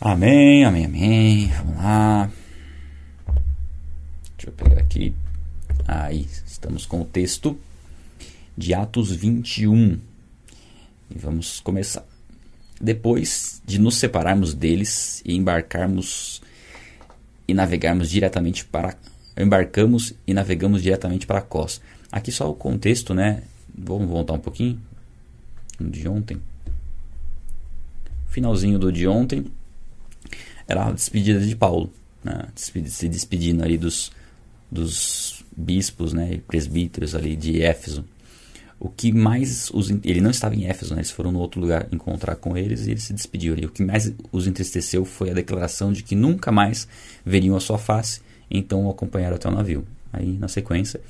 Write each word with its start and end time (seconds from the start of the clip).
Amém, 0.00 0.64
amém, 0.64 0.84
amém. 0.84 1.48
Vamos 1.48 1.76
lá. 1.76 2.30
Deixa 4.36 4.46
eu 4.46 4.52
pegar 4.52 4.80
aqui. 4.80 5.12
Aí, 5.88 6.24
estamos 6.46 6.86
com 6.86 7.00
o 7.00 7.04
texto 7.04 7.58
de 8.56 8.72
Atos 8.72 9.10
21. 9.10 9.98
E 11.10 11.18
vamos 11.18 11.58
começar. 11.58 12.06
Depois 12.80 13.60
de 13.66 13.80
nos 13.80 13.96
separarmos 13.96 14.54
deles 14.54 15.20
e 15.24 15.34
embarcarmos 15.34 16.42
e 17.48 17.52
navegarmos 17.52 18.08
diretamente 18.08 18.64
para 18.64 18.96
embarcamos 19.36 20.14
e 20.24 20.32
navegamos 20.32 20.80
diretamente 20.80 21.26
para 21.26 21.42
Cós. 21.42 21.80
Aqui 22.12 22.30
só 22.30 22.48
o 22.48 22.54
contexto, 22.54 23.14
né? 23.14 23.42
Vamos 23.76 24.08
voltar 24.08 24.34
um 24.34 24.38
pouquinho 24.38 24.80
de 25.80 26.06
ontem. 26.06 26.40
Finalzinho 28.28 28.78
do 28.78 28.92
de 28.92 29.08
ontem 29.08 29.57
era 30.66 30.86
a 30.86 30.92
despedida 30.92 31.40
de 31.40 31.56
Paulo, 31.56 31.92
né? 32.22 32.46
se 32.54 33.08
despedindo 33.08 33.62
ali 33.62 33.78
dos, 33.78 34.12
dos 34.70 35.44
bispos 35.56 36.12
né? 36.12 36.34
e 36.34 36.38
presbíteros 36.38 37.14
ali 37.14 37.34
de 37.34 37.62
Éfeso. 37.62 38.04
O 38.80 38.88
que 38.88 39.10
mais 39.10 39.70
os, 39.72 39.90
ele 39.90 40.20
não 40.20 40.30
estava 40.30 40.54
em 40.54 40.66
Éfeso, 40.66 40.94
né? 40.94 41.00
eles 41.00 41.10
foram 41.10 41.32
no 41.32 41.40
outro 41.40 41.60
lugar 41.60 41.88
encontrar 41.90 42.36
com 42.36 42.56
eles 42.56 42.86
e 42.86 42.92
ele 42.92 43.00
se 43.00 43.12
despediu 43.12 43.54
ali. 43.54 43.66
O 43.66 43.70
que 43.70 43.82
mais 43.82 44.12
os 44.30 44.46
entristeceu 44.46 45.04
foi 45.04 45.30
a 45.30 45.34
declaração 45.34 45.92
de 45.92 46.02
que 46.02 46.14
nunca 46.14 46.52
mais 46.52 46.86
veriam 47.24 47.56
a 47.56 47.60
sua 47.60 47.78
face, 47.78 48.20
então 48.50 48.86
o 48.86 48.90
acompanharam 48.90 49.36
até 49.36 49.48
o 49.48 49.52
navio. 49.52 49.84
Aí, 50.12 50.38
na 50.38 50.48
sequência, 50.48 51.00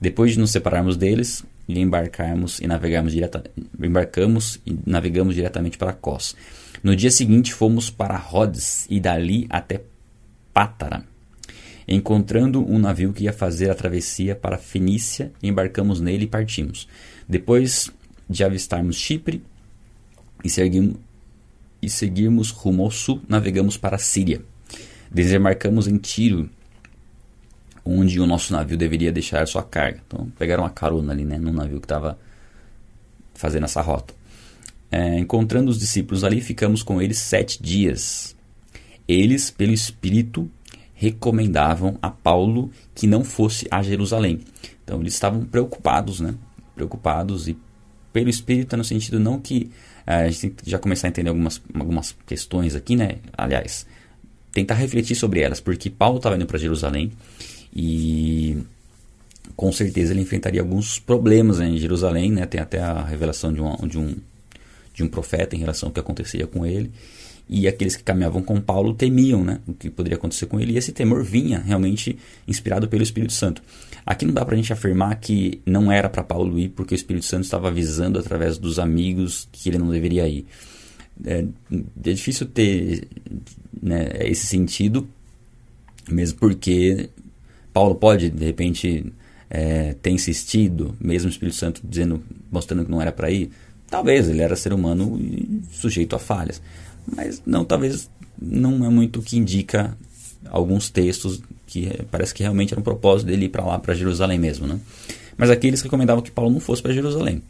depois 0.00 0.32
de 0.32 0.38
nos 0.38 0.50
separarmos 0.50 0.96
deles 0.96 1.44
e 1.68 1.78
embarcarmos 1.78 2.60
e 2.60 2.66
navegarmos 2.66 3.12
direta, 3.12 3.44
embarcamos 3.80 4.58
e 4.66 4.76
navegamos 4.86 5.34
diretamente 5.34 5.78
para 5.78 5.92
Cós. 5.92 6.34
No 6.82 6.94
dia 6.94 7.10
seguinte 7.10 7.52
fomos 7.52 7.90
para 7.90 8.16
Rhodes 8.16 8.86
e 8.88 9.00
dali 9.00 9.46
até 9.50 9.82
Pátara. 10.52 11.04
Encontrando 11.86 12.60
um 12.70 12.78
navio 12.78 13.12
que 13.12 13.24
ia 13.24 13.32
fazer 13.32 13.70
a 13.70 13.74
travessia 13.74 14.36
para 14.36 14.58
Fenícia, 14.58 15.32
embarcamos 15.42 16.00
nele 16.00 16.24
e 16.24 16.28
partimos. 16.28 16.86
Depois 17.28 17.90
de 18.28 18.44
avistarmos 18.44 18.96
Chipre 18.96 19.42
e, 20.44 20.50
seguimos, 20.50 20.96
e 21.80 21.88
seguirmos 21.88 22.50
rumo 22.50 22.82
ao 22.82 22.90
sul, 22.90 23.22
navegamos 23.26 23.76
para 23.76 23.96
a 23.96 23.98
Síria. 23.98 24.42
Desembarcamos 25.10 25.88
em 25.88 25.96
Tiro, 25.96 26.50
onde 27.84 28.20
o 28.20 28.26
nosso 28.26 28.52
navio 28.52 28.76
deveria 28.76 29.10
deixar 29.10 29.46
sua 29.48 29.62
carga. 29.62 30.02
Então 30.06 30.30
pegaram 30.38 30.64
uma 30.64 30.70
carona 30.70 31.12
ali, 31.12 31.24
né, 31.24 31.38
no 31.38 31.52
navio 31.52 31.80
que 31.80 31.86
estava 31.86 32.18
fazendo 33.34 33.64
essa 33.64 33.80
rota. 33.80 34.17
É, 34.90 35.18
encontrando 35.18 35.70
os 35.70 35.78
discípulos 35.78 36.24
ali, 36.24 36.40
ficamos 36.40 36.82
com 36.82 37.00
eles 37.00 37.18
sete 37.18 37.62
dias. 37.62 38.34
Eles, 39.06 39.50
pelo 39.50 39.72
Espírito, 39.72 40.50
recomendavam 40.94 41.96
a 42.02 42.10
Paulo 42.10 42.70
que 42.94 43.06
não 43.06 43.22
fosse 43.22 43.66
a 43.70 43.82
Jerusalém. 43.82 44.40
Então 44.82 45.00
eles 45.00 45.14
estavam 45.14 45.44
preocupados, 45.44 46.20
né? 46.20 46.34
Preocupados 46.74 47.48
e 47.48 47.56
pelo 48.12 48.28
Espírito 48.28 48.76
no 48.76 48.84
sentido 48.84 49.20
não 49.20 49.38
que 49.38 49.70
é, 50.06 50.14
a 50.14 50.28
gente 50.28 50.40
tem 50.40 50.50
que 50.50 50.70
já 50.70 50.78
começar 50.78 51.06
a 51.06 51.10
entender 51.10 51.28
algumas, 51.28 51.62
algumas 51.74 52.16
questões 52.26 52.74
aqui, 52.74 52.96
né? 52.96 53.18
Aliás, 53.36 53.86
tentar 54.50 54.74
refletir 54.74 55.14
sobre 55.14 55.40
elas, 55.40 55.60
porque 55.60 55.88
Paulo 55.90 56.16
estava 56.16 56.34
indo 56.34 56.46
para 56.46 56.58
Jerusalém 56.58 57.12
e 57.72 58.56
com 59.54 59.70
certeza 59.70 60.12
ele 60.12 60.22
enfrentaria 60.22 60.60
alguns 60.60 60.98
problemas 60.98 61.58
né, 61.58 61.68
em 61.68 61.76
Jerusalém, 61.76 62.32
né? 62.32 62.46
Tem 62.46 62.60
até 62.60 62.80
a 62.80 63.02
revelação 63.04 63.52
de, 63.52 63.60
uma, 63.60 63.76
de 63.86 63.98
um 63.98 64.16
de 64.98 65.04
um 65.04 65.08
profeta 65.08 65.54
em 65.54 65.60
relação 65.60 65.88
ao 65.88 65.92
que 65.92 66.00
acontecia 66.00 66.46
com 66.46 66.66
ele. 66.66 66.90
E 67.48 67.66
aqueles 67.66 67.96
que 67.96 68.02
caminhavam 68.02 68.42
com 68.42 68.60
Paulo 68.60 68.92
temiam 68.92 69.42
né, 69.42 69.60
o 69.66 69.72
que 69.72 69.88
poderia 69.88 70.18
acontecer 70.18 70.46
com 70.46 70.60
ele, 70.60 70.72
e 70.72 70.76
esse 70.76 70.92
temor 70.92 71.24
vinha 71.24 71.58
realmente 71.60 72.18
inspirado 72.46 72.88
pelo 72.88 73.02
Espírito 73.02 73.32
Santo. 73.32 73.62
Aqui 74.04 74.26
não 74.26 74.34
dá 74.34 74.44
para 74.44 74.54
a 74.54 74.56
gente 74.56 74.70
afirmar 74.72 75.14
que 75.16 75.62
não 75.64 75.90
era 75.90 76.10
para 76.10 76.22
Paulo 76.22 76.58
ir, 76.58 76.68
porque 76.70 76.94
o 76.94 76.96
Espírito 76.96 77.24
Santo 77.24 77.44
estava 77.44 77.68
avisando 77.68 78.18
através 78.18 78.58
dos 78.58 78.78
amigos 78.78 79.48
que 79.50 79.70
ele 79.70 79.78
não 79.78 79.88
deveria 79.88 80.28
ir. 80.28 80.44
É, 81.24 81.46
é 82.04 82.12
difícil 82.12 82.46
ter 82.46 83.08
né, 83.80 84.08
esse 84.20 84.46
sentido, 84.46 85.08
mesmo 86.10 86.38
porque 86.38 87.08
Paulo 87.72 87.94
pode, 87.94 88.28
de 88.28 88.44
repente, 88.44 89.10
é, 89.48 89.94
ter 89.94 90.10
insistido, 90.10 90.94
mesmo 91.00 91.28
o 91.28 91.32
Espírito 91.32 91.56
Santo 91.56 91.80
dizendo, 91.82 92.22
mostrando 92.50 92.84
que 92.84 92.90
não 92.90 93.00
era 93.00 93.12
para 93.12 93.30
ir. 93.30 93.50
Talvez 93.90 94.28
ele 94.28 94.42
era 94.42 94.54
ser 94.54 94.72
humano 94.72 95.18
e 95.18 95.60
sujeito 95.72 96.14
a 96.14 96.18
falhas, 96.18 96.60
mas 97.06 97.42
não, 97.46 97.64
talvez 97.64 98.10
não 98.40 98.84
é 98.84 98.88
muito 98.88 99.20
o 99.20 99.22
que 99.22 99.36
indica 99.38 99.96
alguns 100.50 100.90
textos 100.90 101.40
que 101.66 101.90
parece 102.10 102.34
que 102.34 102.42
realmente 102.42 102.72
era 102.72 102.80
um 102.80 102.84
propósito 102.84 103.26
dele 103.26 103.46
ir 103.46 103.48
para 103.48 103.64
lá, 103.64 103.78
para 103.78 103.94
Jerusalém 103.94 104.38
mesmo, 104.38 104.66
né? 104.66 104.78
Mas 105.36 105.50
aqui 105.50 105.66
eles 105.66 105.82
recomendavam 105.82 106.22
que 106.22 106.30
Paulo 106.30 106.50
não 106.50 106.60
fosse 106.60 106.82
para 106.82 106.92
Jerusalém. 106.92 107.42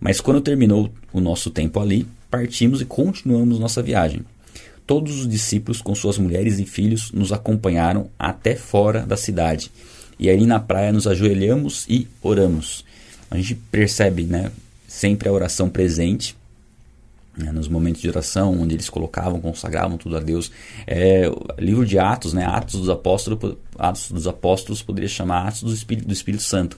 Mas 0.00 0.20
quando 0.20 0.40
terminou 0.40 0.90
o 1.12 1.20
nosso 1.20 1.50
tempo 1.50 1.78
ali, 1.78 2.06
partimos 2.30 2.80
e 2.80 2.84
continuamos 2.84 3.58
nossa 3.58 3.82
viagem. 3.82 4.22
Todos 4.86 5.20
os 5.20 5.28
discípulos, 5.28 5.80
com 5.80 5.94
suas 5.94 6.18
mulheres 6.18 6.58
e 6.58 6.64
filhos, 6.64 7.12
nos 7.12 7.32
acompanharam 7.32 8.08
até 8.18 8.56
fora 8.56 9.06
da 9.06 9.16
cidade. 9.16 9.70
E 10.18 10.28
ali 10.28 10.46
na 10.46 10.58
praia 10.58 10.92
nos 10.92 11.06
ajoelhamos 11.06 11.86
e 11.88 12.08
oramos. 12.20 12.84
A 13.30 13.36
gente 13.36 13.54
percebe, 13.54 14.24
né, 14.24 14.50
sempre 14.90 15.28
a 15.28 15.32
oração 15.32 15.70
presente. 15.70 16.36
Né, 17.38 17.52
nos 17.52 17.68
momentos 17.68 18.02
de 18.02 18.08
oração, 18.08 18.60
onde 18.60 18.74
eles 18.74 18.90
colocavam, 18.90 19.40
consagravam 19.40 19.96
tudo 19.96 20.16
a 20.16 20.20
Deus. 20.20 20.50
É, 20.84 21.30
livro 21.60 21.86
de 21.86 21.96
Atos, 21.96 22.32
né, 22.32 22.44
Atos 22.44 22.80
dos 22.80 22.88
Apóstolos, 22.90 23.56
Atos 23.78 24.10
dos 24.10 24.26
Apóstolos 24.26 24.82
poderia 24.82 25.08
chamar 25.08 25.46
Atos 25.46 25.62
do 25.62 25.72
Espírito, 25.72 26.08
do 26.08 26.12
Espírito 26.12 26.42
Santo, 26.42 26.76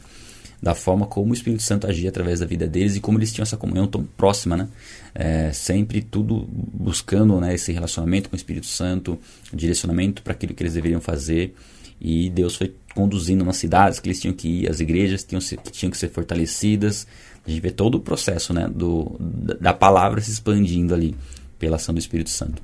da 0.62 0.74
forma 0.74 1.06
como 1.06 1.30
o 1.30 1.34
Espírito 1.34 1.62
Santo 1.62 1.86
agia 1.86 2.10
através 2.10 2.40
da 2.40 2.46
vida 2.46 2.68
deles 2.68 2.96
e 2.96 3.00
como 3.00 3.18
eles 3.18 3.32
tinham 3.32 3.44
essa 3.44 3.56
comunhão 3.56 3.86
tão 3.86 4.04
próxima, 4.04 4.58
né? 4.58 4.68
É, 5.14 5.50
sempre 5.50 6.02
tudo 6.02 6.46
buscando 6.46 7.40
né, 7.40 7.54
esse 7.54 7.72
relacionamento 7.72 8.28
com 8.28 8.36
o 8.36 8.38
Espírito 8.38 8.66
Santo, 8.66 9.18
direcionamento 9.52 10.22
para 10.22 10.34
aquilo 10.34 10.52
que 10.52 10.62
eles 10.62 10.74
deveriam 10.74 11.00
fazer. 11.00 11.54
E 11.98 12.28
Deus 12.28 12.56
foi 12.56 12.74
conduzindo 12.94 13.44
nas 13.44 13.56
cidades 13.56 13.98
que 13.98 14.08
eles 14.08 14.20
tinham 14.20 14.34
que 14.34 14.48
ir, 14.48 14.70
as 14.70 14.80
igrejas 14.80 15.24
tinham, 15.24 15.40
que 15.40 15.70
tinham 15.70 15.90
que 15.90 15.96
ser 15.96 16.08
fortalecidas, 16.08 17.06
a 17.46 17.50
gente 17.50 17.60
vê 17.60 17.70
todo 17.70 17.96
o 17.96 18.00
processo 18.00 18.52
né, 18.52 18.68
do, 18.68 19.16
da 19.60 19.74
palavra 19.74 20.20
se 20.20 20.30
expandindo 20.30 20.94
ali 20.94 21.16
pela 21.58 21.76
ação 21.76 21.94
do 21.94 21.98
Espírito 21.98 22.30
Santo. 22.30 22.62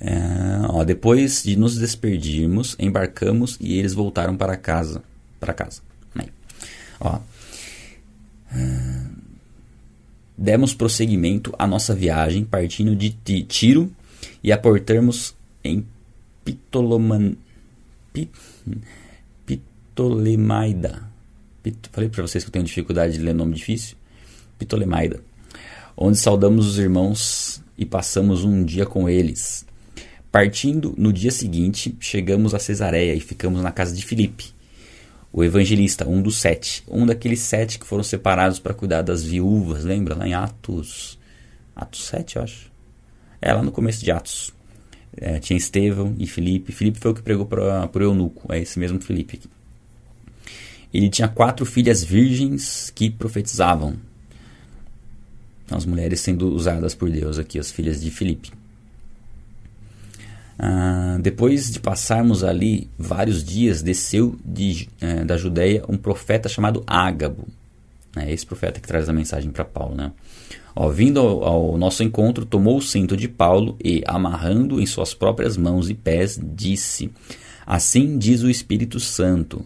É, 0.00 0.66
ó, 0.68 0.82
depois 0.84 1.42
de 1.42 1.56
nos 1.56 1.76
despedirmos, 1.76 2.74
embarcamos 2.78 3.58
e 3.60 3.78
eles 3.78 3.92
voltaram 3.92 4.36
para 4.36 4.56
casa. 4.56 5.02
Para 5.38 5.52
casa. 5.52 5.82
Aí. 6.14 6.28
Ó, 6.98 7.18
é, 8.52 9.00
demos 10.38 10.72
prosseguimento 10.72 11.54
à 11.58 11.66
nossa 11.66 11.94
viagem, 11.94 12.44
partindo 12.44 12.96
de 12.96 13.10
Tiro 13.42 13.92
e 14.42 14.52
aportamos 14.52 15.34
em 15.62 15.84
Pitoloman, 16.44 17.34
Pit, 18.12 18.30
Ptolemaida 19.44 21.10
falei 21.92 22.08
para 22.08 22.22
vocês 22.22 22.42
que 22.42 22.48
eu 22.48 22.52
tenho 22.52 22.64
dificuldade 22.64 23.14
de 23.14 23.18
ler 23.18 23.34
nome 23.34 23.54
difícil, 23.54 23.96
Ptolemaida, 24.58 25.20
onde 25.96 26.18
saudamos 26.18 26.66
os 26.66 26.78
irmãos 26.78 27.62
e 27.76 27.84
passamos 27.84 28.44
um 28.44 28.64
dia 28.64 28.86
com 28.86 29.08
eles. 29.08 29.66
Partindo 30.32 30.94
no 30.96 31.12
dia 31.12 31.30
seguinte, 31.30 31.96
chegamos 32.00 32.54
a 32.54 32.58
Cesareia 32.58 33.14
e 33.14 33.20
ficamos 33.20 33.62
na 33.62 33.72
casa 33.72 33.94
de 33.94 34.04
Filipe, 34.04 34.54
o 35.32 35.44
evangelista, 35.44 36.08
um 36.08 36.22
dos 36.22 36.38
sete, 36.38 36.84
um 36.88 37.04
daqueles 37.04 37.40
sete 37.40 37.78
que 37.78 37.86
foram 37.86 38.02
separados 38.02 38.58
para 38.58 38.74
cuidar 38.74 39.02
das 39.02 39.22
viúvas, 39.24 39.84
lembra? 39.84 40.14
Lá 40.14 40.26
em 40.26 40.34
Atos, 40.34 41.18
Atos 41.74 42.04
7, 42.04 42.36
eu 42.36 42.42
acho. 42.42 42.70
É, 43.40 43.52
lá 43.52 43.62
no 43.62 43.72
começo 43.72 44.04
de 44.04 44.10
Atos. 44.10 44.52
É, 45.16 45.38
tinha 45.38 45.56
Estevão 45.56 46.14
e 46.18 46.26
Filipe. 46.26 46.72
Filipe 46.72 46.98
foi 46.98 47.10
o 47.10 47.14
que 47.14 47.22
pregou 47.22 47.46
para 47.46 47.90
o 47.92 48.02
eunuco, 48.02 48.52
é 48.52 48.60
esse 48.60 48.78
mesmo 48.78 49.00
Filipe 49.00 49.36
aqui. 49.36 49.48
Ele 50.92 51.08
tinha 51.08 51.28
quatro 51.28 51.64
filhas 51.64 52.02
virgens 52.02 52.90
que 52.94 53.10
profetizavam. 53.10 53.94
Então, 55.64 55.78
as 55.78 55.86
mulheres 55.86 56.20
sendo 56.20 56.48
usadas 56.52 56.94
por 56.94 57.08
Deus 57.08 57.38
aqui, 57.38 57.58
as 57.58 57.70
filhas 57.70 58.00
de 58.00 58.10
Filipe. 58.10 58.50
Ah, 60.58 61.16
depois 61.22 61.70
de 61.70 61.80
passarmos 61.80 62.44
ali 62.44 62.90
vários 62.98 63.42
dias, 63.42 63.80
desceu 63.80 64.38
de, 64.44 64.88
eh, 65.00 65.24
da 65.24 65.38
Judéia 65.38 65.84
um 65.88 65.96
profeta 65.96 66.50
chamado 66.50 66.82
Ágabo. 66.86 67.48
É 68.14 68.30
esse 68.30 68.44
profeta 68.44 68.78
que 68.78 68.86
traz 68.86 69.08
a 69.08 69.12
mensagem 69.12 69.50
para 69.50 69.64
Paulo. 69.64 69.94
Né? 69.94 70.12
Ó, 70.74 70.88
vindo 70.88 71.20
ao, 71.20 71.44
ao, 71.44 71.78
nosso 71.78 72.02
encontro, 72.02 72.46
tomou 72.46 72.78
o 72.78 72.82
cinto 72.82 73.16
de 73.16 73.28
Paulo 73.28 73.76
e, 73.82 74.02
amarrando 74.06 74.80
em 74.80 74.86
suas 74.86 75.14
próprias 75.14 75.56
mãos 75.56 75.90
e 75.90 75.94
pés, 75.94 76.40
disse: 76.42 77.10
Assim 77.66 78.18
diz 78.18 78.42
o 78.42 78.50
Espírito 78.50 79.00
Santo 79.00 79.64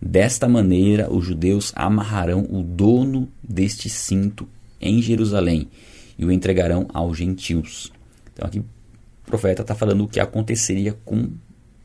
Desta 0.00 0.48
maneira, 0.48 1.12
os 1.12 1.24
judeus 1.24 1.72
amarrarão 1.74 2.46
o 2.48 2.62
dono 2.62 3.28
deste 3.42 3.90
cinto 3.90 4.48
em 4.80 5.02
Jerusalém 5.02 5.68
e 6.16 6.24
o 6.24 6.30
entregarão 6.30 6.86
aos 6.94 7.18
gentios. 7.18 7.92
Então, 8.32 8.46
aqui 8.46 8.62
profeta 9.26 9.62
está 9.62 9.74
falando 9.74 10.04
o 10.04 10.08
que 10.08 10.20
aconteceria 10.20 10.96
com 11.04 11.30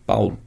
Paulo. 0.05 0.37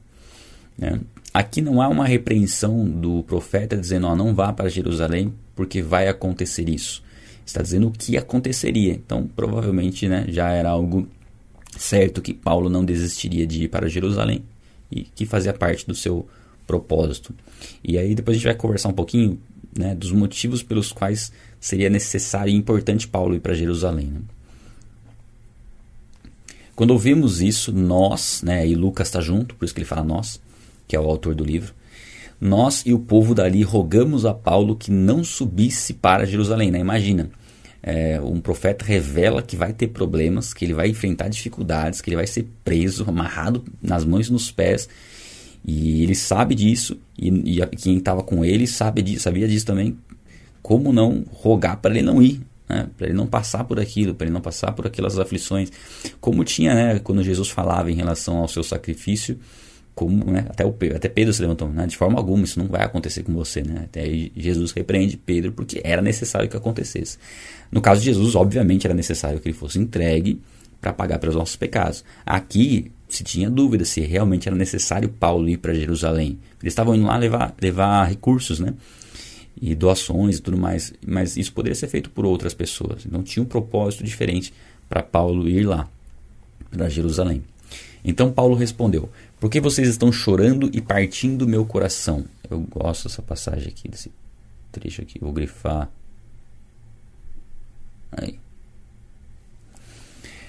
Né? 0.77 0.99
Aqui 1.33 1.61
não 1.61 1.81
há 1.81 1.89
uma 1.89 2.05
repreensão 2.05 2.85
do 2.85 3.21
profeta 3.23 3.75
dizendo, 3.75 4.07
ó, 4.07 4.15
não 4.15 4.33
vá 4.33 4.53
para 4.53 4.69
Jerusalém 4.69 5.33
porque 5.53 5.81
vai 5.81 6.07
acontecer 6.07 6.69
isso. 6.69 7.03
Está 7.47 7.61
dizendo 7.61 7.87
o 7.87 7.91
que 7.91 8.17
aconteceria. 8.17 8.91
Então, 8.91 9.25
provavelmente, 9.25 10.05
né, 10.07 10.25
já 10.27 10.49
era 10.49 10.69
algo 10.69 11.07
certo 11.77 12.21
que 12.21 12.33
Paulo 12.33 12.69
não 12.69 12.83
desistiria 12.83 13.47
de 13.47 13.63
ir 13.63 13.67
para 13.69 13.87
Jerusalém 13.87 14.43
e 14.91 15.03
que 15.03 15.25
fazia 15.25 15.53
parte 15.53 15.87
do 15.87 15.95
seu 15.95 16.27
propósito. 16.65 17.33
E 17.81 17.97
aí 17.97 18.13
depois 18.13 18.35
a 18.35 18.37
gente 18.37 18.47
vai 18.47 18.55
conversar 18.55 18.89
um 18.89 18.93
pouquinho 18.93 19.39
né, 19.77 19.95
dos 19.95 20.11
motivos 20.11 20.61
pelos 20.61 20.91
quais 20.91 21.31
seria 21.57 21.89
necessário 21.89 22.51
e 22.51 22.55
importante 22.55 23.07
Paulo 23.07 23.33
ir 23.33 23.39
para 23.39 23.53
Jerusalém. 23.53 24.07
Né? 24.07 24.19
Quando 26.75 26.91
ouvimos 26.91 27.41
isso, 27.41 27.71
nós, 27.71 28.41
né, 28.43 28.67
e 28.67 28.75
Lucas 28.75 29.07
está 29.07 29.21
junto, 29.21 29.55
por 29.55 29.63
isso 29.63 29.73
que 29.73 29.79
ele 29.79 29.87
fala 29.87 30.03
nós, 30.03 30.41
que 30.85 30.97
é 30.97 30.99
o 30.99 31.05
autor 31.05 31.33
do 31.33 31.45
livro, 31.45 31.73
nós 32.39 32.83
e 32.85 32.93
o 32.93 32.99
povo 32.99 33.33
dali 33.33 33.63
rogamos 33.63 34.25
a 34.25 34.33
Paulo 34.33 34.75
que 34.75 34.91
não 34.91 35.23
subisse 35.23 35.93
para 35.93 36.25
Jerusalém. 36.25 36.69
Né? 36.69 36.79
Imagina, 36.79 37.29
é, 37.81 38.19
um 38.21 38.39
profeta 38.39 38.85
revela 38.85 39.41
que 39.41 39.55
vai 39.55 39.73
ter 39.73 39.87
problemas, 39.87 40.53
que 40.53 40.65
ele 40.65 40.73
vai 40.73 40.89
enfrentar 40.89 41.29
dificuldades, 41.29 42.01
que 42.01 42.09
ele 42.09 42.17
vai 42.17 42.27
ser 42.27 42.47
preso, 42.63 43.05
amarrado 43.07 43.63
nas 43.81 44.03
mãos 44.03 44.27
e 44.27 44.31
nos 44.31 44.51
pés. 44.51 44.87
E 45.65 46.03
ele 46.03 46.15
sabe 46.15 46.53
disso, 46.53 46.99
e, 47.17 47.59
e 47.59 47.65
quem 47.75 47.97
estava 47.97 48.21
com 48.23 48.45
ele 48.45 48.67
sabe 48.67 49.01
disso, 49.01 49.23
sabia 49.23 49.47
disso 49.47 49.65
também. 49.65 49.97
Como 50.61 50.91
não 50.93 51.25
rogar 51.31 51.77
para 51.77 51.91
ele 51.91 52.01
não 52.01 52.21
ir, 52.21 52.41
né? 52.69 52.87
para 52.97 53.07
ele 53.07 53.15
não 53.15 53.25
passar 53.25 53.63
por 53.63 53.79
aquilo, 53.79 54.13
para 54.13 54.27
ele 54.27 54.33
não 54.33 54.41
passar 54.41 54.73
por 54.73 54.85
aquelas 54.85 55.17
aflições. 55.17 55.71
Como 56.19 56.43
tinha 56.43 56.75
né, 56.75 56.99
quando 56.99 57.23
Jesus 57.23 57.49
falava 57.49 57.91
em 57.91 57.95
relação 57.95 58.37
ao 58.37 58.47
seu 58.47 58.63
sacrifício, 58.63 59.39
como 59.97 60.31
né, 60.31 60.45
até, 60.47 60.63
o, 60.63 60.69
até 60.95 61.09
Pedro 61.09 61.33
se 61.33 61.41
levantou, 61.41 61.67
né, 61.69 61.87
de 61.87 61.97
forma 61.97 62.19
alguma 62.19 62.43
isso 62.43 62.59
não 62.59 62.67
vai 62.67 62.83
acontecer 62.83 63.23
com 63.23 63.33
você. 63.33 63.63
Né? 63.63 63.85
Até 63.85 64.01
aí 64.01 64.31
Jesus 64.37 64.71
repreende 64.71 65.17
Pedro 65.17 65.51
porque 65.51 65.81
era 65.83 66.03
necessário 66.03 66.47
que 66.47 66.55
acontecesse. 66.55 67.17
No 67.71 67.81
caso 67.81 68.01
de 68.01 68.05
Jesus, 68.05 68.35
obviamente 68.35 68.85
era 68.85 68.93
necessário 68.93 69.39
que 69.39 69.47
ele 69.47 69.57
fosse 69.57 69.79
entregue 69.79 70.39
para 70.79 70.93
pagar 70.93 71.17
pelos 71.17 71.33
nossos 71.33 71.55
pecados. 71.55 72.05
Aqui 72.23 72.91
se 73.09 73.23
tinha 73.23 73.49
dúvida 73.49 73.85
se 73.85 73.99
realmente 74.01 74.47
era 74.47 74.55
necessário 74.55 75.09
Paulo 75.09 75.49
ir 75.49 75.57
para 75.57 75.73
Jerusalém. 75.73 76.37
Eles 76.61 76.73
estavam 76.73 76.93
indo 76.93 77.07
lá 77.07 77.17
levar, 77.17 77.55
levar 77.59 78.03
recursos, 78.03 78.59
né? 78.59 78.75
E 79.59 79.73
doações 79.73 80.37
e 80.37 80.41
tudo 80.43 80.59
mais. 80.59 80.93
Mas 81.03 81.37
isso 81.37 81.51
poderia 81.53 81.73
ser 81.73 81.87
feito 81.87 82.11
por 82.11 82.23
outras 82.23 82.53
pessoas. 82.53 83.03
Então 83.03 83.23
tinha 83.23 83.41
um 83.41 83.47
propósito 83.47 84.03
diferente 84.03 84.53
para 84.87 85.01
Paulo 85.01 85.49
ir 85.49 85.63
lá, 85.63 85.89
para 86.69 86.87
Jerusalém. 86.87 87.41
Então 88.07 88.31
Paulo 88.31 88.55
respondeu: 88.55 89.09
Por 89.39 89.49
que 89.51 89.61
vocês 89.61 89.87
estão 89.87 90.11
chorando 90.11 90.69
e 90.73 90.81
partindo 90.81 91.47
meu 91.47 91.65
coração? 91.65 92.25
Eu 92.49 92.59
gosto 92.59 93.07
dessa 93.07 93.21
passagem 93.21 93.67
aqui, 93.67 93.87
desse 93.87 94.11
trecho 94.71 95.01
aqui. 95.01 95.19
Vou 95.19 95.31
grifar. 95.31 95.89
Aí. 98.11 98.39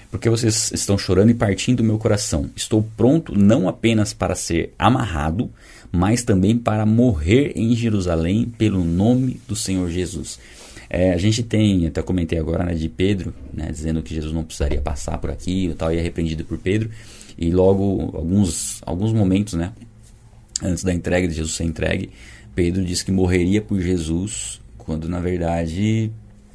Porque 0.09 0.29
vocês 0.29 0.71
estão 0.71 0.97
chorando 0.97 1.29
e 1.29 1.35
partindo 1.35 1.83
meu 1.83 1.99
coração. 1.99 2.49
Estou 2.55 2.81
pronto 2.97 3.37
não 3.37 3.69
apenas 3.69 4.11
para 4.11 4.33
ser 4.33 4.73
amarrado, 4.77 5.51
mas 5.91 6.23
também 6.23 6.57
para 6.57 6.83
morrer 6.83 7.53
em 7.55 7.75
Jerusalém 7.75 8.45
pelo 8.57 8.83
nome 8.83 9.39
do 9.47 9.55
Senhor 9.55 9.87
Jesus. 9.89 10.39
É, 10.89 11.13
a 11.13 11.17
gente 11.17 11.43
tem, 11.43 11.85
até 11.85 12.01
comentei 12.01 12.39
agora 12.39 12.63
né, 12.63 12.73
de 12.73 12.89
Pedro, 12.89 13.33
né, 13.53 13.69
dizendo 13.71 14.01
que 14.01 14.15
Jesus 14.15 14.33
não 14.33 14.43
precisaria 14.43 14.81
passar 14.81 15.17
por 15.19 15.29
aqui 15.29 15.67
e 15.67 15.73
tal, 15.75 15.93
e 15.93 15.97
é 15.97 16.01
repreendido 16.01 16.43
por 16.43 16.57
Pedro. 16.57 16.89
E 17.37 17.51
logo, 17.51 18.11
alguns, 18.15 18.81
alguns 18.85 19.13
momentos, 19.13 19.53
né, 19.53 19.71
antes 20.63 20.83
da 20.83 20.93
entrega 20.93 21.27
de 21.27 21.35
Jesus 21.35 21.53
ser 21.53 21.65
entregue, 21.65 22.09
Pedro 22.55 22.83
disse 22.83 23.05
que 23.05 23.11
morreria 23.11 23.61
por 23.61 23.79
Jesus, 23.79 24.59
quando 24.77 25.07
na 25.07 25.19
verdade 25.19 26.11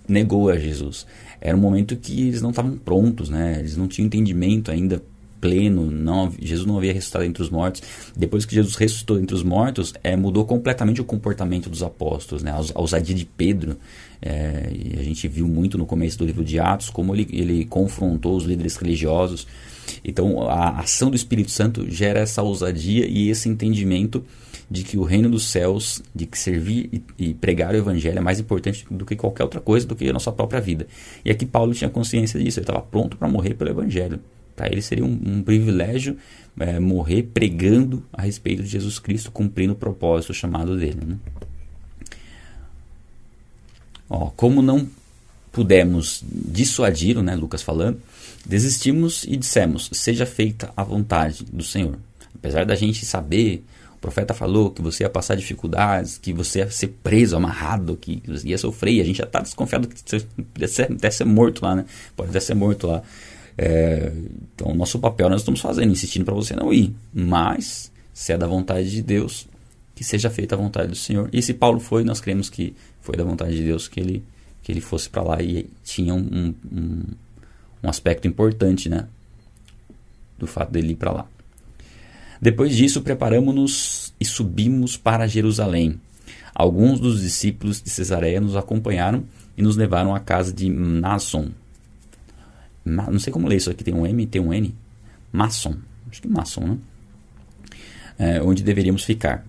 negou 0.09 0.51
a 0.51 0.59
Jesus. 0.59 1.07
Era 1.41 1.57
um 1.57 1.61
momento 1.61 1.97
que 1.97 2.29
eles 2.29 2.43
não 2.43 2.51
estavam 2.51 2.77
prontos, 2.77 3.29
né? 3.29 3.57
Eles 3.59 3.77
não 3.77 3.87
tinham 3.87 4.07
entendimento 4.07 4.71
ainda 4.71 5.03
pleno, 5.45 5.91
não, 5.91 6.33
Jesus 6.41 6.67
não 6.67 6.79
havia 6.79 6.91
ressuscitado 6.91 7.27
entre 7.27 7.43
os 7.43 7.51
mortos. 7.51 7.83
Depois 8.17 8.47
que 8.47 8.55
Jesus 8.55 8.77
ressuscitou 8.77 9.19
entre 9.19 9.37
os 9.37 9.43
mortos, 9.43 9.93
é, 10.03 10.17
mudou 10.17 10.47
completamente 10.47 11.03
o 11.03 11.05
comportamento 11.05 11.69
dos 11.69 11.83
apóstolos, 11.83 12.43
né? 12.43 12.51
a 12.51 12.81
ousadia 12.81 13.15
de 13.15 13.27
Pedro. 13.27 13.77
É, 14.23 14.71
a 14.99 15.03
gente 15.03 15.29
viu 15.29 15.47
muito 15.47 15.77
no 15.77 15.85
começo 15.85 16.17
do 16.17 16.25
livro 16.25 16.43
de 16.43 16.59
Atos 16.59 16.89
como 16.89 17.15
ele, 17.15 17.29
ele 17.31 17.67
confrontou 17.67 18.35
os 18.35 18.45
líderes 18.45 18.77
religiosos. 18.77 19.47
Então, 20.03 20.49
a 20.49 20.79
ação 20.79 21.11
do 21.11 21.17
Espírito 21.17 21.51
Santo 21.51 21.91
gera 21.91 22.21
essa 22.21 22.43
ousadia 22.43 23.07
e 23.07 23.29
esse 23.29 23.47
entendimento 23.47 24.25
de 24.71 24.83
que 24.83 24.97
o 24.97 25.03
reino 25.03 25.29
dos 25.29 25.45
céus, 25.45 26.03
de 26.15 26.25
que 26.25 26.39
servir 26.39 26.89
e, 26.91 27.27
e, 27.27 27.35
pregar 27.35 27.75
o 27.75 27.77
evangelho 27.77 28.17
é 28.17 28.23
mais 28.23 28.41
importante 28.41 28.87
do 28.91 29.05
que 29.05 29.15
qualquer 29.15 29.43
outra 29.43 29.61
coisa, 29.61 29.87
do 29.87 29.95
que 29.95 30.09
a 30.09 30.13
nossa 30.15 30.33
própria 30.33 30.59
vida. 30.59 30.87
E 31.23 31.31
aqui 31.31 31.45
Paulo 31.45 31.75
tinha 31.75 31.91
consciência 31.91 32.41
disso, 32.41 32.61
ele 32.61 32.65
estava 32.65 32.81
pronto 32.81 33.19
para 33.19 33.29
morrer 33.29 33.53
pelo 33.53 33.69
evangelho. 33.69 34.19
Para 34.55 34.69
ele 34.71 34.83
seria 34.83 35.05
um, 35.05 35.21
um 35.25 35.43
privilégio 35.43 36.17
é, 36.59 36.79
morrer 36.79 37.25
pregando 37.25 38.05
a 38.13 38.23
respeito 38.23 38.63
de 38.63 38.69
Jesus 38.69 38.99
Cristo, 38.99 39.31
cumprindo 39.31 39.73
o 39.73 39.77
propósito 39.77 40.33
chamado 40.33 40.77
dele. 40.77 41.01
Né? 41.05 41.17
Ó, 44.09 44.31
como 44.37 44.63
não 44.63 44.89
pudemos 45.51 46.23
dissuadi-lo, 46.25 47.23
né, 47.23 47.35
Lucas 47.35 47.63
falando, 47.63 48.01
desistimos 48.45 49.25
e 49.25 49.37
dissemos: 49.37 49.91
seja 49.93 50.27
feita 50.27 50.73
a 50.77 50.83
vontade 50.83 51.45
do 51.45 51.63
Senhor. 51.63 51.99
Apesar 52.35 52.65
da 52.65 52.75
gente 52.75 53.05
saber 53.07 53.65
profeta 54.05 54.35
falou 54.35 54.71
que 54.71 54.83
você 54.83 55.03
ia 55.03 55.09
passar 55.09 55.35
dificuldades, 55.35 56.19
que 56.19 56.31
você 56.31 56.59
ia 56.59 56.71
ser 56.71 56.89
preso, 57.03 57.35
amarrado, 57.35 57.97
que 57.97 58.23
ia 58.45 58.59
sofrer. 58.59 59.01
A 59.01 59.05
gente 59.05 59.17
já 59.17 59.25
está 59.25 59.41
desconfiado 59.41 59.89
que 59.89 59.97
você 60.59 60.87
deve 60.91 61.11
ser 61.11 61.25
morto 61.25 61.65
lá, 61.65 61.75
né? 61.75 61.87
Pode 62.15 62.29
até 62.29 62.39
ser 62.39 62.55
morto 62.55 62.87
lá. 62.87 63.03
É, 63.57 64.13
então, 64.55 64.73
o 64.73 64.75
nosso 64.75 64.99
papel 64.99 65.31
nós 65.31 65.41
estamos 65.41 65.61
fazendo, 65.61 65.93
insistindo 65.93 66.25
para 66.25 66.35
você 66.35 66.55
não 66.55 66.73
ir. 66.73 66.95
Mas, 67.13 67.91
se 68.13 68.33
é 68.33 68.39
da 68.39 68.47
vontade 68.47 68.91
de 68.91 69.03
Deus, 69.03 69.47
que 69.95 70.03
seja 70.03 70.29
feita 70.29 70.55
a 70.55 70.59
vontade 70.59 70.89
do 70.89 70.97
Senhor. 70.97 71.29
E 71.33 71.41
se 71.41 71.55
Paulo 71.55 71.79
foi, 71.79 72.05
nós 72.05 72.21
cremos 72.21 72.51
que 72.51 72.75
foi 73.01 73.17
da 73.17 73.25
vontade 73.25 73.57
de 73.57 73.63
Deus 73.63 73.87
que 73.87 74.01
ele, 74.01 74.25
que 74.63 74.73
ele 74.73 74.81
fosse 74.81 75.09
para 75.09 75.23
lá 75.23 75.43
e 75.43 75.71
tinha 75.85 76.15
um, 76.15 76.55
um, 76.73 77.05
um 77.83 77.89
aspecto 77.89 78.27
importante, 78.27 78.89
né? 78.89 79.07
Do 80.39 80.47
fato 80.47 80.73
dele 80.73 80.93
ir 80.93 80.97
para 80.97 81.13
lá. 81.13 81.27
Depois 82.41 82.77
disso, 82.77 83.03
preparamos-nos 83.03 84.13
e 84.19 84.25
subimos 84.25 84.97
para 84.97 85.27
Jerusalém. 85.27 86.01
Alguns 86.55 87.01
dos 87.01 87.21
discípulos 87.21 87.81
de 87.81 87.91
Cesareia 87.91 88.41
nos 88.41 88.57
acompanharam 88.57 89.25
e 89.57 89.63
nos 89.63 89.77
levaram 89.77 90.15
à 90.15 90.21
casa 90.21 90.53
de 90.53 90.69
Nason. 90.69 91.51
Não 92.85 93.19
sei 93.19 93.33
como 93.33 93.49
ler 93.49 93.57
isso 93.57 93.71
aqui, 93.71 93.83
tem 93.83 93.95
um 93.95 94.07
M, 94.07 94.27
tem 94.27 94.43
um 94.43 94.53
N. 94.53 94.75
Mason, 95.33 95.77
acho 96.11 96.23
que 96.23 96.29
Mason, 96.29 96.61
né? 96.61 96.79
É, 98.19 98.43
onde 98.43 98.63
deveríamos 98.63 99.03
ficar. 99.03 99.45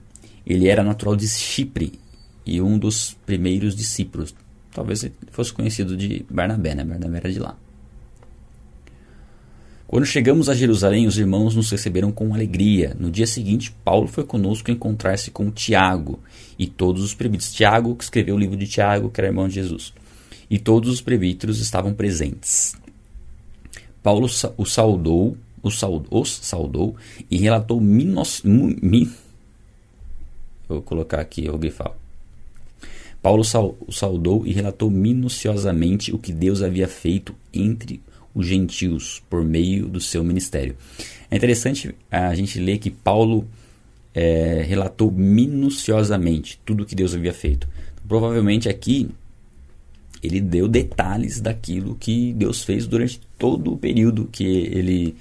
Ele 0.46 0.68
era 0.68 0.84
natural 0.84 1.16
de 1.16 1.28
Chipre 1.28 2.00
e 2.46 2.62
um 2.62 2.78
dos 2.78 3.16
primeiros 3.26 3.76
discípulos. 3.76 4.34
Talvez 4.72 5.10
fosse 5.32 5.54
conhecido 5.54 5.96
de 5.96 6.26
Barnabé, 6.30 6.74
né? 6.74 6.84
Barnabé 6.84 7.18
era 7.18 7.32
de 7.32 7.40
lá. 7.40 7.58
Quando 9.88 10.06
chegamos 10.06 10.50
a 10.50 10.56
Jerusalém, 10.56 11.06
os 11.06 11.18
irmãos 11.18 11.56
nos 11.56 11.70
receberam 11.70 12.12
com 12.12 12.34
alegria. 12.34 12.96
No 13.00 13.12
dia 13.12 13.28
seguinte, 13.28 13.72
Paulo 13.84 14.08
foi 14.08 14.24
conosco 14.24 14.72
encontrar-se 14.72 15.30
com 15.30 15.52
Tiago 15.52 16.20
e 16.58 16.66
todos 16.66 17.04
os 17.04 17.14
presbíteros. 17.14 17.54
Tiago, 17.54 17.96
que 17.96 18.04
escreveu 18.04 18.36
o 18.36 18.40
livro 18.40 18.58
de 18.58 18.68
Tiago, 18.68 19.10
que 19.10 19.22
era 19.22 19.28
irmão 19.28 19.48
de 19.48 19.56
Jesus. 19.56 19.94
E 20.50 20.58
todos 20.58 20.90
os 20.90 21.02
presbíteros 21.02 21.62
estavam 21.62 21.94
presentes. 21.94 22.76
Paulo 24.06 24.28
o 24.58 24.66
saudou, 24.66 25.36
os 25.64 25.80
saudou, 25.80 26.22
os 26.22 26.30
saudou 26.44 26.96
e 27.30 27.38
relatou 27.38 27.82
minos, 27.82 28.44
mi, 28.44 29.10
vou 30.70 30.82
colocar 30.84 31.20
aqui, 31.20 31.50
o 31.50 31.58
grifar. 31.58 31.92
Paulo 33.20 33.42
o 33.42 33.92
saudou 33.92 34.46
e 34.46 34.54
relatou 34.54 34.92
minuciosamente 34.92 36.14
o 36.14 36.20
que 36.20 36.32
Deus 36.32 36.62
havia 36.62 36.88
feito 36.88 37.36
entre 37.52 37.96
os 37.96 38.16
os 38.36 38.46
gentios 38.46 39.24
por 39.30 39.44
meio 39.46 39.88
do 39.88 40.02
seu 40.02 40.22
ministério. 40.22 40.76
É 41.32 41.38
interessante 41.38 41.96
a 42.12 42.36
gente 42.36 42.60
ler 42.60 42.78
que 42.80 42.92
Paulo 42.92 43.48
é, 44.14 44.62
relatou 44.68 45.10
minuciosamente 45.10 46.60
tudo 46.66 46.84
o 46.84 46.86
que 46.86 46.94
Deus 46.94 47.16
havia 47.16 47.34
feito. 47.34 47.68
Provavelmente 48.06 48.68
aqui 48.68 49.10
ele 50.26 50.42
deu 50.42 50.68
detalhes 50.68 51.40
daquilo 51.40 51.96
que 51.96 52.34
Deus 52.34 52.64
fez 52.64 52.88
durante 52.88 53.20
todo 53.38 53.74
o 53.74 53.78
período 53.78 54.30
que 54.32 54.44
ele 54.44 55.16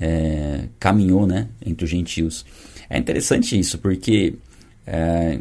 é, 0.00 0.64
caminhou 0.78 1.26
né, 1.26 1.48
entre 1.64 1.84
os 1.84 1.90
gentios. 1.90 2.44
É 2.88 2.98
interessante 2.98 3.58
isso, 3.58 3.78
porque 3.78 4.34
é, 4.86 5.40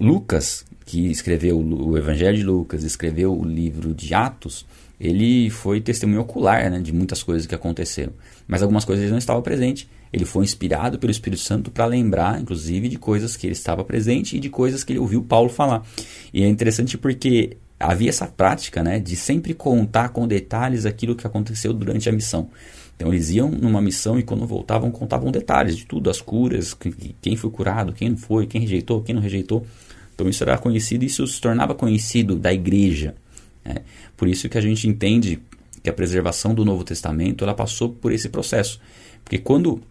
Lucas, 0.00 0.64
que 0.84 1.10
escreveu 1.10 1.58
o 1.58 1.96
Evangelho 1.96 2.36
de 2.36 2.42
Lucas, 2.42 2.84
escreveu 2.84 3.38
o 3.38 3.44
livro 3.44 3.94
de 3.94 4.12
Atos, 4.14 4.66
ele 4.98 5.50
foi 5.50 5.80
testemunho 5.80 6.20
ocular 6.20 6.70
né, 6.70 6.78
de 6.80 6.92
muitas 6.92 7.22
coisas 7.22 7.46
que 7.46 7.54
aconteceram. 7.54 8.12
Mas 8.46 8.62
algumas 8.62 8.84
coisas 8.84 9.02
ele 9.02 9.12
não 9.12 9.18
estava 9.18 9.40
presente. 9.42 9.88
Ele 10.12 10.24
foi 10.24 10.44
inspirado 10.44 10.98
pelo 10.98 11.10
Espírito 11.10 11.42
Santo 11.42 11.70
para 11.70 11.86
lembrar, 11.86 12.40
inclusive, 12.40 12.88
de 12.88 12.98
coisas 12.98 13.36
que 13.36 13.46
ele 13.46 13.54
estava 13.54 13.84
presente 13.84 14.36
e 14.36 14.40
de 14.40 14.48
coisas 14.48 14.84
que 14.84 14.92
ele 14.92 15.00
ouviu 15.00 15.22
Paulo 15.22 15.48
falar. 15.48 15.84
E 16.32 16.44
é 16.44 16.48
interessante 16.48 16.96
porque 16.96 17.56
havia 17.78 18.08
essa 18.08 18.26
prática 18.26 18.82
né, 18.82 19.00
de 19.00 19.16
sempre 19.16 19.52
contar 19.52 20.10
com 20.10 20.26
detalhes 20.26 20.86
aquilo 20.86 21.16
que 21.16 21.26
aconteceu 21.26 21.72
durante 21.72 22.08
a 22.08 22.12
missão. 22.12 22.48
Então 22.96 23.12
eles 23.12 23.30
iam 23.30 23.50
numa 23.50 23.82
missão 23.82 24.18
e 24.18 24.22
quando 24.22 24.46
voltavam 24.46 24.90
contavam 24.90 25.32
detalhes 25.32 25.76
de 25.76 25.84
tudo, 25.84 26.08
as 26.08 26.20
curas, 26.20 26.76
quem 27.20 27.36
foi 27.36 27.50
curado, 27.50 27.92
quem 27.92 28.10
não 28.10 28.16
foi, 28.16 28.46
quem 28.46 28.60
rejeitou, 28.60 29.02
quem 29.02 29.14
não 29.14 29.22
rejeitou. 29.22 29.66
Então 30.14 30.28
isso 30.28 30.44
era 30.44 30.56
conhecido 30.56 31.02
e 31.02 31.06
isso 31.06 31.26
se 31.26 31.40
tornava 31.40 31.74
conhecido 31.74 32.36
da 32.36 32.52
igreja. 32.52 33.16
Né? 33.64 33.76
Por 34.16 34.28
isso 34.28 34.48
que 34.48 34.58
a 34.58 34.60
gente 34.60 34.88
entende 34.88 35.40
que 35.82 35.90
a 35.90 35.92
preservação 35.92 36.54
do 36.54 36.64
Novo 36.64 36.84
Testamento 36.84 37.44
ela 37.44 37.54
passou 37.54 37.90
por 37.90 38.12
esse 38.12 38.28
processo. 38.28 38.80
Porque 39.22 39.38
quando 39.38 39.82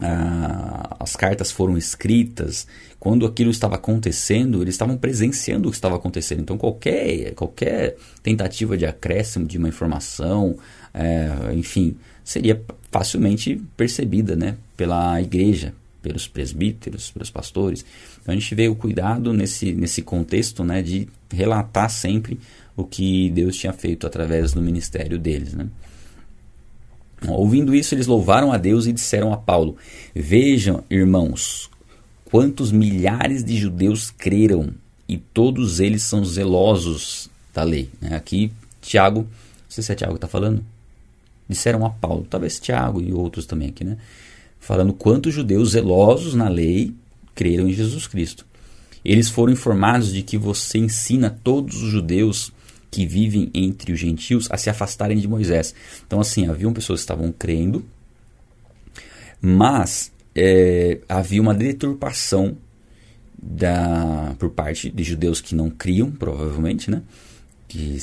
ah, 0.00 0.96
as 1.00 1.16
cartas 1.16 1.50
foram 1.50 1.76
escritas, 1.76 2.66
quando 3.00 3.26
aquilo 3.26 3.50
estava 3.50 3.74
acontecendo, 3.74 4.62
eles 4.62 4.74
estavam 4.74 4.96
presenciando 4.96 5.68
o 5.68 5.70
que 5.70 5.76
estava 5.76 5.96
acontecendo. 5.96 6.40
Então 6.40 6.56
qualquer, 6.56 7.34
qualquer 7.34 7.96
tentativa 8.22 8.76
de 8.76 8.86
acréscimo 8.86 9.46
de 9.46 9.58
uma 9.58 9.68
informação, 9.68 10.56
é, 10.94 11.52
enfim, 11.54 11.96
seria 12.24 12.62
facilmente 12.90 13.60
percebida 13.76 14.36
né, 14.36 14.56
pela 14.76 15.20
igreja, 15.20 15.74
pelos 16.00 16.28
presbíteros, 16.28 17.10
pelos 17.10 17.30
pastores. 17.30 17.84
Então 18.22 18.32
a 18.32 18.38
gente 18.38 18.54
vê 18.54 18.68
o 18.68 18.74
cuidado 18.74 19.32
nesse, 19.32 19.72
nesse 19.72 20.02
contexto 20.02 20.62
né, 20.62 20.80
de 20.80 21.08
relatar 21.30 21.90
sempre 21.90 22.38
o 22.78 22.84
que 22.84 23.28
Deus 23.30 23.56
tinha 23.56 23.72
feito 23.72 24.06
através 24.06 24.52
do 24.52 24.62
ministério 24.62 25.18
deles. 25.18 25.52
Né? 25.52 25.66
Ouvindo 27.26 27.74
isso, 27.74 27.92
eles 27.92 28.06
louvaram 28.06 28.52
a 28.52 28.56
Deus 28.56 28.86
e 28.86 28.92
disseram 28.92 29.32
a 29.32 29.36
Paulo: 29.36 29.76
Vejam, 30.14 30.84
irmãos, 30.88 31.68
quantos 32.24 32.70
milhares 32.70 33.42
de 33.42 33.56
judeus 33.56 34.12
creram 34.12 34.72
e 35.08 35.18
todos 35.18 35.80
eles 35.80 36.04
são 36.04 36.24
zelosos 36.24 37.28
da 37.52 37.64
lei. 37.64 37.90
Né? 38.00 38.14
Aqui, 38.14 38.52
Tiago, 38.80 39.22
não 39.22 39.28
sei 39.68 39.82
se 39.82 39.90
é 39.90 39.96
Tiago 39.96 40.12
que 40.12 40.18
está 40.18 40.28
falando, 40.28 40.64
disseram 41.48 41.84
a 41.84 41.90
Paulo, 41.90 42.28
talvez 42.30 42.60
Tiago 42.60 43.02
e 43.02 43.12
outros 43.12 43.44
também 43.44 43.70
aqui, 43.70 43.82
né? 43.82 43.96
Falando 44.60 44.92
quantos 44.92 45.34
judeus 45.34 45.70
zelosos 45.70 46.34
na 46.34 46.48
lei 46.48 46.94
creram 47.34 47.68
em 47.68 47.72
Jesus 47.72 48.06
Cristo. 48.06 48.46
Eles 49.04 49.28
foram 49.28 49.52
informados 49.52 50.12
de 50.12 50.22
que 50.22 50.38
você 50.38 50.78
ensina 50.78 51.30
todos 51.42 51.82
os 51.82 51.90
judeus 51.90 52.52
que 52.90 53.06
vivem 53.06 53.50
entre 53.54 53.92
os 53.92 53.98
gentios 53.98 54.48
a 54.50 54.56
se 54.56 54.70
afastarem 54.70 55.18
de 55.18 55.28
Moisés. 55.28 55.74
Então, 56.06 56.20
assim, 56.20 56.48
haviam 56.48 56.72
pessoas 56.72 57.00
que 57.00 57.04
estavam 57.04 57.32
crendo, 57.32 57.84
mas 59.40 60.10
é, 60.34 60.98
havia 61.08 61.40
uma 61.40 61.54
deturpação 61.54 62.56
da, 63.40 64.34
por 64.38 64.50
parte 64.50 64.90
de 64.90 65.04
judeus 65.04 65.40
que 65.40 65.54
não 65.54 65.70
criam, 65.70 66.10
provavelmente, 66.10 66.90
né? 66.90 67.02
Que 67.68 67.98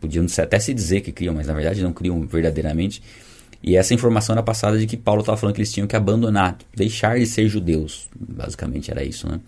podiam 0.00 0.26
até 0.38 0.58
se 0.58 0.74
dizer 0.74 1.02
que 1.02 1.12
criam, 1.12 1.34
mas 1.34 1.46
na 1.46 1.54
verdade 1.54 1.82
não 1.82 1.92
criam 1.92 2.20
verdadeiramente. 2.26 3.02
E 3.62 3.76
essa 3.76 3.94
informação 3.94 4.34
era 4.34 4.42
passada 4.42 4.76
de 4.76 4.86
que 4.86 4.96
Paulo 4.96 5.20
estava 5.20 5.38
falando 5.38 5.54
que 5.54 5.60
eles 5.60 5.72
tinham 5.72 5.86
que 5.86 5.94
abandonar, 5.94 6.58
deixar 6.74 7.18
de 7.18 7.26
ser 7.26 7.48
judeus. 7.48 8.08
Basicamente 8.18 8.90
era 8.90 9.04
isso, 9.04 9.28
né? 9.28 9.40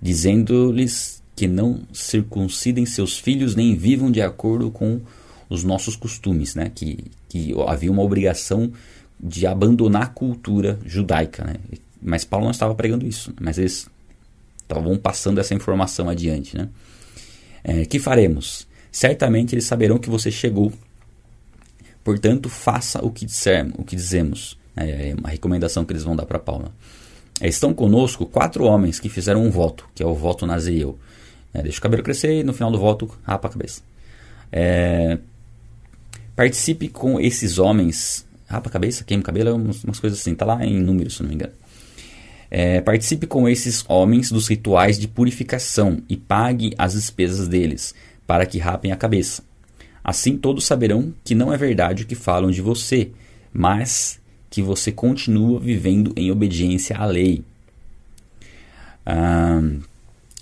Dizendo-lhes 0.00 1.19
que 1.40 1.48
não 1.48 1.80
circuncidem 1.90 2.84
seus 2.84 3.18
filhos 3.18 3.54
nem 3.54 3.74
vivam 3.74 4.10
de 4.10 4.20
acordo 4.20 4.70
com 4.70 5.00
os 5.48 5.64
nossos 5.64 5.96
costumes, 5.96 6.54
né? 6.54 6.70
Que, 6.74 7.02
que 7.30 7.54
havia 7.66 7.90
uma 7.90 8.02
obrigação 8.02 8.70
de 9.18 9.46
abandonar 9.46 10.02
a 10.02 10.06
cultura 10.06 10.78
judaica, 10.84 11.42
né? 11.42 11.54
Mas 12.02 12.26
Paulo 12.26 12.44
não 12.44 12.50
estava 12.50 12.74
pregando 12.74 13.06
isso, 13.06 13.30
né? 13.30 13.36
mas 13.40 13.56
eles 13.56 13.88
estavam 14.60 14.98
passando 14.98 15.40
essa 15.40 15.54
informação 15.54 16.10
adiante, 16.10 16.58
né? 16.58 16.68
É, 17.64 17.86
que 17.86 17.98
faremos? 17.98 18.66
Certamente 18.92 19.54
eles 19.54 19.64
saberão 19.64 19.96
que 19.96 20.10
você 20.10 20.30
chegou. 20.30 20.70
Portanto, 22.04 22.50
faça 22.50 23.02
o 23.02 23.10
que 23.10 23.24
dissermos, 23.24 23.76
o 23.78 23.82
que 23.82 23.96
dizemos. 23.96 24.58
É, 24.76 25.08
é 25.08 25.14
uma 25.14 25.30
recomendação 25.30 25.86
que 25.86 25.92
eles 25.94 26.04
vão 26.04 26.14
dar 26.14 26.26
para 26.26 26.38
Paulo. 26.38 26.70
É, 27.40 27.48
estão 27.48 27.72
conosco 27.72 28.26
quatro 28.26 28.64
homens 28.64 29.00
que 29.00 29.08
fizeram 29.08 29.42
um 29.42 29.50
voto, 29.50 29.88
que 29.94 30.02
é 30.02 30.06
o 30.06 30.14
voto 30.14 30.44
nazireu. 30.44 30.98
É, 31.52 31.62
deixa 31.62 31.78
o 31.78 31.82
cabelo 31.82 32.02
crescer 32.02 32.40
e 32.40 32.44
no 32.44 32.52
final 32.52 32.70
do 32.70 32.78
voto 32.78 33.10
rapa 33.22 33.48
a 33.48 33.50
cabeça. 33.50 33.82
É, 34.52 35.18
participe 36.34 36.88
com 36.88 37.20
esses 37.20 37.58
homens. 37.58 38.26
Rapa 38.46 38.68
a 38.68 38.72
cabeça, 38.72 39.04
queima 39.04 39.22
o 39.22 39.24
cabelo, 39.24 39.50
é 39.50 39.52
umas, 39.52 39.84
umas, 39.84 40.00
coisas 40.00 40.20
assim. 40.20 40.34
Tá 40.34 40.44
lá 40.44 40.64
em 40.64 40.80
números, 40.80 41.16
se 41.16 41.22
não 41.22 41.28
me 41.28 41.34
engano. 41.34 41.52
É, 42.50 42.80
participe 42.80 43.26
com 43.26 43.48
esses 43.48 43.84
homens 43.88 44.30
dos 44.30 44.48
rituais 44.48 44.98
de 44.98 45.06
purificação 45.06 46.02
e 46.08 46.16
pague 46.16 46.74
as 46.76 46.94
despesas 46.94 47.46
deles, 47.46 47.94
para 48.26 48.44
que 48.44 48.58
rapem 48.58 48.90
a 48.90 48.96
cabeça. 48.96 49.42
Assim 50.02 50.36
todos 50.36 50.64
saberão 50.64 51.14
que 51.22 51.34
não 51.34 51.52
é 51.52 51.56
verdade 51.56 52.02
o 52.02 52.06
que 52.06 52.16
falam 52.16 52.50
de 52.50 52.60
você, 52.60 53.12
mas 53.52 54.18
que 54.48 54.62
você 54.62 54.90
continua 54.90 55.60
vivendo 55.60 56.12
em 56.16 56.30
obediência 56.32 56.96
à 56.96 57.06
lei. 57.06 57.44
Ah, 59.06 59.60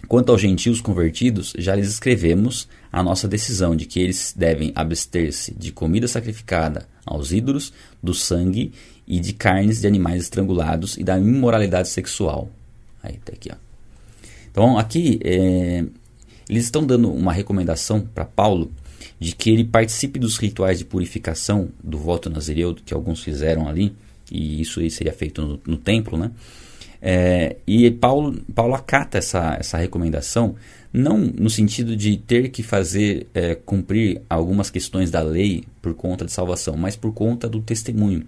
Quanto 0.07 0.31
aos 0.31 0.41
gentios 0.41 0.81
convertidos, 0.81 1.53
já 1.59 1.75
lhes 1.75 1.89
escrevemos 1.89 2.69
a 2.93 3.03
nossa 3.03 3.27
decisão 3.27 3.75
de 3.75 3.85
que 3.85 3.99
eles 3.99 4.33
devem 4.37 4.73
abster-se 4.75 5.53
de 5.53 5.73
comida 5.73 6.07
sacrificada 6.07 6.89
aos 7.05 7.33
ídolos, 7.33 7.73
do 8.03 8.15
sangue 8.15 8.73
e 9.07 9.19
de 9.19 9.33
carnes 9.33 9.81
de 9.81 9.87
animais 9.87 10.23
estrangulados 10.23 10.97
e 10.97 11.03
da 11.03 11.19
imoralidade 11.19 11.89
sexual. 11.89 12.49
Aí, 13.03 13.19
tá 13.25 13.33
aqui, 13.33 13.51
ó. 13.53 13.57
Então, 14.51 14.79
aqui, 14.79 15.19
é, 15.25 15.85
eles 16.49 16.65
estão 16.65 16.87
dando 16.87 17.13
uma 17.13 17.33
recomendação 17.33 18.01
para 18.01 18.25
Paulo 18.25 18.71
de 19.19 19.35
que 19.35 19.51
ele 19.51 19.65
participe 19.65 20.19
dos 20.19 20.37
rituais 20.37 20.79
de 20.79 20.85
purificação 20.85 21.71
do 21.83 21.99
voto 21.99 22.31
nazireu 22.31 22.75
que 22.75 22.95
alguns 22.95 23.23
fizeram 23.23 23.69
ali, 23.69 23.95
e 24.31 24.61
isso 24.61 24.81
aí 24.81 24.91
seria 24.91 25.13
feito 25.13 25.43
no, 25.43 25.61
no 25.67 25.77
templo, 25.77 26.17
né? 26.17 26.31
É, 27.01 27.57
e 27.67 27.91
Paulo, 27.91 28.41
Paulo 28.55 28.75
acata 28.75 29.19
essa, 29.19 29.57
essa 29.59 29.79
recomendação, 29.79 30.57
não 30.93 31.19
no 31.19 31.49
sentido 31.49 31.97
de 31.97 32.17
ter 32.17 32.49
que 32.51 32.63
fazer 32.63 33.29
é, 33.35 33.55
cumprir 33.55 34.23
algumas 34.29 34.71
questões 34.71 35.11
da 35.11 35.21
lei 35.21 35.65
por 35.81 35.95
conta 35.95 36.25
de 36.25 36.33
salvação, 36.33 36.77
mas 36.77 36.97
por 36.97 37.13
conta 37.13 37.49
do 37.49 37.61
testemunho. 37.61 38.25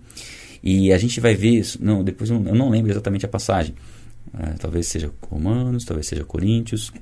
E 0.62 0.92
a 0.92 0.98
gente 0.98 1.20
vai 1.20 1.34
ver 1.34 1.58
isso, 1.58 1.78
não, 1.82 2.04
depois 2.04 2.30
eu 2.30 2.38
não, 2.38 2.68
lembro 2.68 2.90
exatamente 2.90 3.24
a 3.24 3.28
passagem, 3.28 3.74
é, 4.38 4.52
talvez 4.58 4.86
seja 4.86 5.10
Romanos, 5.28 5.84
talvez 5.84 6.06
seja 6.06 6.24
Coríntios, 6.24 6.92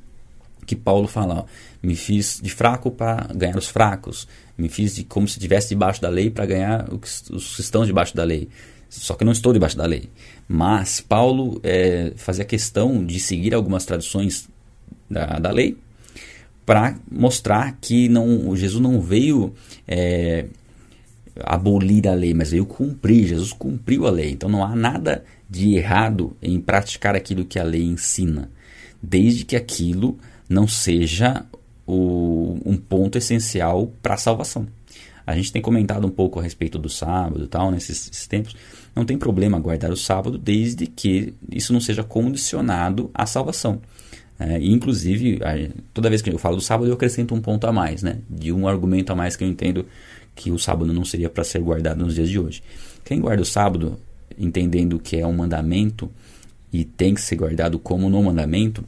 que 0.65 0.77
Paulo 0.77 1.09
fala: 1.09 1.41
ó, 1.41 1.45
me 1.83 1.97
fiz 1.97 2.41
de 2.43 2.51
fraco 2.51 2.91
para 2.91 3.29
ganhar 3.35 3.57
os 3.57 3.69
fracos, 3.69 4.29
me 4.57 4.69
fiz 4.69 4.95
de 4.95 5.05
como 5.05 5.27
se 5.27 5.39
estivesse 5.39 5.71
debaixo 5.71 6.01
da 6.01 6.09
lei 6.09 6.31
para 6.31 6.47
ganhar 6.47 6.89
os 6.93 7.57
que 7.57 7.61
estão 7.61 7.85
debaixo 7.85 8.15
da 8.15 8.23
lei. 8.23 8.49
Só 8.89 9.15
que 9.15 9.23
eu 9.23 9.27
não 9.27 9.33
estou 9.33 9.53
debaixo 9.53 9.77
da 9.77 9.87
lei. 9.87 10.09
Mas 10.49 11.01
Paulo 11.01 11.61
é, 11.63 12.13
fazia 12.17 12.45
questão 12.45 13.05
de 13.05 13.21
seguir 13.21 13.55
algumas 13.55 13.85
tradições 13.85 14.49
da, 15.11 15.39
da 15.39 15.51
lei 15.51 15.77
para 16.65 16.99
mostrar 17.11 17.79
que 17.81 18.09
não, 18.09 18.55
Jesus 18.55 18.83
não 18.83 19.01
veio 19.01 19.55
é, 19.87 20.47
abolir 21.41 22.07
a 22.09 22.15
lei, 22.15 22.35
mas 22.35 22.51
veio 22.51 22.67
cumprir. 22.67 23.27
Jesus 23.27 23.53
cumpriu 23.53 24.07
a 24.07 24.11
lei. 24.11 24.31
Então 24.31 24.49
não 24.49 24.65
há 24.65 24.75
nada 24.75 25.25
de 25.49 25.77
errado 25.77 26.37
em 26.43 26.61
praticar 26.61 27.15
aquilo 27.15 27.45
que 27.45 27.59
a 27.59 27.63
lei 27.63 27.85
ensina, 27.85 28.51
desde 29.03 29.45
que 29.45 29.57
aquilo 29.57 30.19
não 30.49 30.67
seja 30.67 31.45
o, 31.87 32.59
um 32.65 32.77
ponto 32.77 33.17
essencial 33.17 33.91
para 34.03 34.15
a 34.15 34.19
salvação. 34.19 34.67
A 35.29 35.37
gente 35.37 35.53
tem 35.53 35.61
comentado 35.61 36.07
um 36.07 36.11
pouco 36.11 36.41
a 36.41 36.43
respeito 36.43 36.79
do 36.79 36.89
sábado 36.89 37.45
e 37.45 37.47
tal 37.47 37.71
nesses 37.71 38.27
tempos. 38.27 38.57
Não 38.97 39.05
tem 39.05 39.19
problema 39.19 39.61
guardar 39.61 39.91
o 39.91 39.97
sábado 39.97 40.39
desde 40.39 40.87
que 40.87 41.35
isso 41.53 41.71
não 41.71 41.83
seja 41.83 42.03
condicionado 42.03 43.11
à 43.13 43.27
salvação. 43.27 43.79
É, 44.39 44.59
inclusive, 44.59 45.39
toda 45.93 46.09
vez 46.09 46.23
que 46.23 46.31
eu 46.31 46.39
falo 46.39 46.57
do 46.57 46.63
sábado, 46.63 46.89
eu 46.89 46.95
acrescento 46.95 47.35
um 47.35 47.43
ponto 47.43 47.67
a 47.67 47.73
mais, 47.73 48.03
né? 48.03 48.21
De 48.31 48.51
um 48.51 48.67
argumento 48.67 49.13
a 49.13 49.15
mais 49.15 49.37
que 49.37 49.45
eu 49.45 49.49
entendo 49.49 49.85
que 50.35 50.51
o 50.51 50.59
sábado 50.59 50.95
não 50.95 51.05
seria 51.05 51.29
para 51.29 51.45
ser 51.45 51.61
guardado 51.61 52.03
nos 52.03 52.15
dias 52.15 52.31
de 52.31 52.39
hoje. 52.39 52.63
Quem 53.05 53.21
guarda 53.21 53.43
o 53.43 53.45
sábado, 53.45 53.99
entendendo 54.39 54.99
que 54.99 55.19
é 55.19 55.27
um 55.27 55.35
mandamento 55.35 56.11
e 56.73 56.87
tem 56.87 57.13
que 57.13 57.21
ser 57.21 57.37
guardado 57.37 57.79
como 57.79 58.09
no 58.09 58.23
mandamento, 58.23 58.83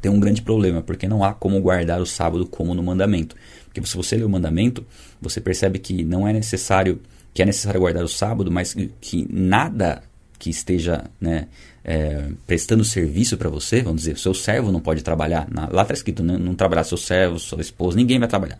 tem 0.00 0.10
um 0.10 0.18
grande 0.18 0.40
problema, 0.40 0.80
porque 0.80 1.06
não 1.06 1.22
há 1.22 1.34
como 1.34 1.60
guardar 1.60 2.00
o 2.00 2.06
sábado 2.06 2.46
como 2.46 2.72
no 2.72 2.82
mandamento. 2.82 3.36
Porque 3.68 3.84
se 3.86 3.96
você 3.96 4.16
lê 4.16 4.24
o 4.24 4.28
mandamento, 4.28 4.84
você 5.20 5.40
percebe 5.40 5.78
que 5.78 6.02
não 6.02 6.26
é 6.26 6.32
necessário 6.32 7.00
que 7.38 7.42
é 7.42 7.46
necessário 7.46 7.78
guardar 7.78 8.02
o 8.02 8.08
sábado, 8.08 8.50
mas 8.50 8.74
que 9.00 9.26
nada 9.30 10.02
que 10.38 10.50
esteja 10.50 11.04
né, 11.20 11.46
é, 11.84 12.28
prestando 12.46 12.84
serviço 12.84 13.36
para 13.36 13.48
você, 13.48 13.80
vamos 13.80 14.02
dizer, 14.02 14.18
seu 14.18 14.34
servo 14.34 14.72
não 14.72 14.80
pode 14.80 15.02
trabalhar. 15.02 15.46
Na, 15.50 15.68
lá 15.70 15.82
está 15.82 15.94
escrito, 15.94 16.22
né, 16.22 16.36
não 16.36 16.54
trabalhar 16.54 16.84
seu 16.84 16.98
servo, 16.98 17.38
sua 17.38 17.60
esposa, 17.60 17.96
ninguém 17.96 18.18
vai 18.18 18.28
trabalhar. 18.28 18.58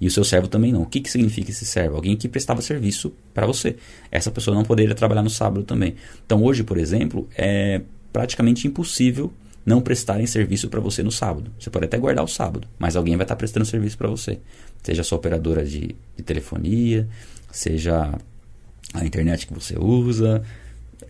E 0.00 0.06
o 0.06 0.10
seu 0.10 0.24
servo 0.24 0.48
também 0.48 0.72
não. 0.72 0.82
O 0.82 0.86
que, 0.86 1.00
que 1.00 1.10
significa 1.10 1.50
esse 1.50 1.66
servo? 1.66 1.96
Alguém 1.96 2.16
que 2.16 2.28
prestava 2.28 2.62
serviço 2.62 3.12
para 3.34 3.46
você. 3.46 3.76
Essa 4.10 4.30
pessoa 4.30 4.54
não 4.54 4.62
poderia 4.62 4.94
trabalhar 4.94 5.22
no 5.22 5.30
sábado 5.30 5.62
também. 5.62 5.94
Então 6.24 6.42
hoje, 6.42 6.64
por 6.64 6.78
exemplo, 6.78 7.28
é 7.36 7.82
praticamente 8.12 8.66
impossível 8.66 9.32
não 9.64 9.80
prestarem 9.80 10.26
serviço 10.26 10.68
para 10.68 10.80
você 10.80 11.02
no 11.02 11.12
sábado. 11.12 11.50
Você 11.58 11.70
pode 11.70 11.84
até 11.84 11.98
guardar 11.98 12.24
o 12.24 12.28
sábado, 12.28 12.66
mas 12.78 12.96
alguém 12.96 13.16
vai 13.16 13.24
estar 13.24 13.34
tá 13.34 13.38
prestando 13.38 13.66
serviço 13.66 13.96
para 13.98 14.08
você. 14.08 14.38
Seja 14.82 15.02
a 15.02 15.04
sua 15.04 15.18
operadora 15.18 15.64
de, 15.64 15.94
de 16.16 16.22
telefonia, 16.22 17.08
seja 17.52 18.14
a 18.94 19.04
internet 19.04 19.46
que 19.46 19.54
você 19.54 19.78
usa, 19.78 20.42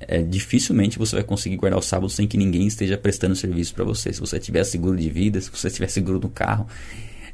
é, 0.01 0.23
dificilmente 0.23 0.99
você 0.99 1.17
vai 1.17 1.25
conseguir 1.25 1.57
guardar 1.57 1.79
o 1.79 1.83
sábado 1.83 2.11
sem 2.11 2.27
que 2.27 2.37
ninguém 2.37 2.67
esteja 2.67 2.97
prestando 2.97 3.35
serviço 3.35 3.75
para 3.75 3.85
você. 3.85 4.13
Se 4.13 4.21
você 4.21 4.39
tiver 4.39 4.65
seguro 4.65 4.97
de 4.97 5.09
vida, 5.09 5.41
se 5.41 5.51
você 5.51 5.71
tiver 5.71 5.89
seguro 5.89 6.19
no 6.21 6.29
carro, 6.29 6.67